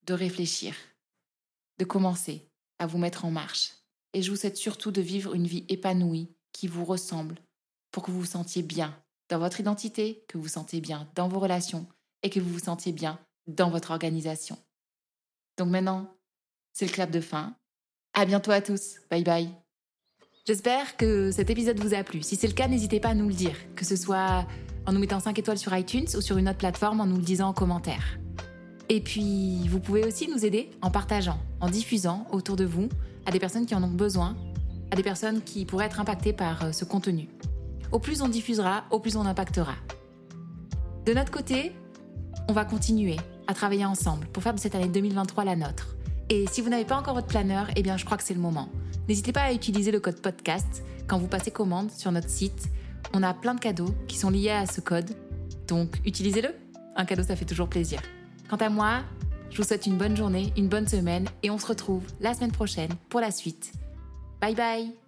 de 0.07 0.13
réfléchir, 0.13 0.75
de 1.77 1.85
commencer 1.85 2.49
à 2.79 2.85
vous 2.85 2.97
mettre 2.97 3.23
en 3.23 3.31
marche. 3.31 3.71
Et 4.11 4.21
je 4.21 4.29
vous 4.29 4.35
souhaite 4.35 4.57
surtout 4.57 4.91
de 4.91 5.01
vivre 5.01 5.33
une 5.35 5.47
vie 5.47 5.65
épanouie 5.69 6.27
qui 6.51 6.67
vous 6.67 6.83
ressemble, 6.83 7.39
pour 7.91 8.03
que 8.03 8.11
vous 8.11 8.21
vous 8.21 8.25
sentiez 8.25 8.63
bien 8.63 8.95
dans 9.29 9.39
votre 9.39 9.59
identité, 9.59 10.25
que 10.27 10.37
vous 10.37 10.43
vous 10.43 10.49
sentiez 10.49 10.81
bien 10.81 11.09
dans 11.15 11.27
vos 11.27 11.39
relations 11.39 11.87
et 12.23 12.29
que 12.29 12.39
vous 12.39 12.49
vous 12.49 12.59
sentiez 12.59 12.91
bien 12.91 13.19
dans 13.47 13.69
votre 13.69 13.91
organisation. 13.91 14.57
Donc 15.57 15.69
maintenant, 15.69 16.13
c'est 16.73 16.85
le 16.85 16.91
clap 16.91 17.11
de 17.11 17.21
fin. 17.21 17.55
À 18.13 18.25
bientôt 18.25 18.51
à 18.51 18.61
tous. 18.61 18.95
Bye 19.09 19.23
bye. 19.23 19.49
J'espère 20.45 20.97
que 20.97 21.31
cet 21.31 21.49
épisode 21.49 21.79
vous 21.79 21.93
a 21.93 22.03
plu. 22.03 22.23
Si 22.23 22.35
c'est 22.35 22.47
le 22.47 22.53
cas, 22.53 22.67
n'hésitez 22.67 22.99
pas 22.99 23.09
à 23.09 23.13
nous 23.13 23.27
le 23.27 23.33
dire, 23.33 23.55
que 23.75 23.85
ce 23.85 23.95
soit 23.95 24.45
en 24.87 24.93
nous 24.93 24.99
mettant 24.99 25.19
5 25.19 25.37
étoiles 25.37 25.59
sur 25.59 25.75
iTunes 25.77 26.07
ou 26.15 26.21
sur 26.21 26.37
une 26.37 26.49
autre 26.49 26.57
plateforme 26.57 26.99
en 26.99 27.05
nous 27.05 27.17
le 27.17 27.21
disant 27.21 27.49
en 27.49 27.53
commentaire. 27.53 28.17
Et 28.89 28.99
puis, 28.99 29.67
vous 29.69 29.79
pouvez 29.79 30.03
aussi 30.03 30.27
nous 30.27 30.43
aider 30.43 30.71
en 30.81 30.91
partageant, 30.91 31.39
en 31.61 31.69
diffusant 31.69 32.27
autour 32.31 32.55
de 32.55 32.65
vous 32.65 32.89
à 33.25 33.31
des 33.31 33.39
personnes 33.39 33.65
qui 33.65 33.75
en 33.75 33.83
ont 33.83 33.91
besoin, 33.91 34.35
à 34.89 34.95
des 34.95 35.03
personnes 35.03 35.41
qui 35.41 35.65
pourraient 35.65 35.85
être 35.85 35.99
impactées 35.99 36.33
par 36.33 36.65
euh, 36.65 36.71
ce 36.71 36.83
contenu. 36.85 37.29
Au 37.91 37.99
plus 37.99 38.21
on 38.21 38.29
diffusera, 38.29 38.85
au 38.89 38.99
plus 38.99 39.15
on 39.15 39.25
impactera. 39.25 39.73
De 41.05 41.13
notre 41.13 41.31
côté, 41.31 41.73
on 42.47 42.53
va 42.53 42.65
continuer 42.65 43.17
à 43.47 43.53
travailler 43.53 43.85
ensemble 43.85 44.27
pour 44.27 44.43
faire 44.43 44.53
de 44.53 44.59
cette 44.59 44.75
année 44.75 44.87
2023 44.87 45.43
la 45.43 45.55
nôtre. 45.55 45.95
Et 46.29 46.45
si 46.47 46.61
vous 46.61 46.69
n'avez 46.69 46.85
pas 46.85 46.95
encore 46.95 47.15
votre 47.15 47.27
planeur, 47.27 47.67
eh 47.75 47.83
bien 47.83 47.97
je 47.97 48.05
crois 48.05 48.17
que 48.17 48.23
c'est 48.23 48.33
le 48.33 48.39
moment. 48.39 48.69
N'hésitez 49.09 49.33
pas 49.33 49.41
à 49.41 49.53
utiliser 49.53 49.91
le 49.91 49.99
code 49.99 50.21
podcast 50.21 50.83
quand 51.07 51.17
vous 51.17 51.27
passez 51.27 51.51
commande 51.51 51.91
sur 51.91 52.11
notre 52.11 52.29
site. 52.29 52.69
On 53.13 53.23
a 53.23 53.33
plein 53.33 53.55
de 53.55 53.59
cadeaux 53.59 53.93
qui 54.07 54.17
sont 54.17 54.29
liés 54.29 54.51
à 54.51 54.65
ce 54.65 54.79
code, 54.79 55.11
donc 55.67 55.99
utilisez-le. 56.05 56.49
Un 56.95 57.03
cadeau, 57.05 57.23
ça 57.23 57.35
fait 57.35 57.45
toujours 57.45 57.67
plaisir. 57.67 58.01
Quant 58.49 58.57
à 58.57 58.69
moi, 58.69 59.01
je 59.49 59.57
vous 59.57 59.63
souhaite 59.63 59.85
une 59.85 59.97
bonne 59.97 60.15
journée, 60.15 60.53
une 60.55 60.69
bonne 60.69 60.87
semaine 60.87 61.27
et 61.43 61.49
on 61.49 61.57
se 61.57 61.67
retrouve 61.67 62.03
la 62.21 62.33
semaine 62.33 62.51
prochaine 62.51 62.91
pour 63.09 63.19
la 63.19 63.31
suite. 63.31 63.73
Bye 64.39 64.55
bye 64.55 65.00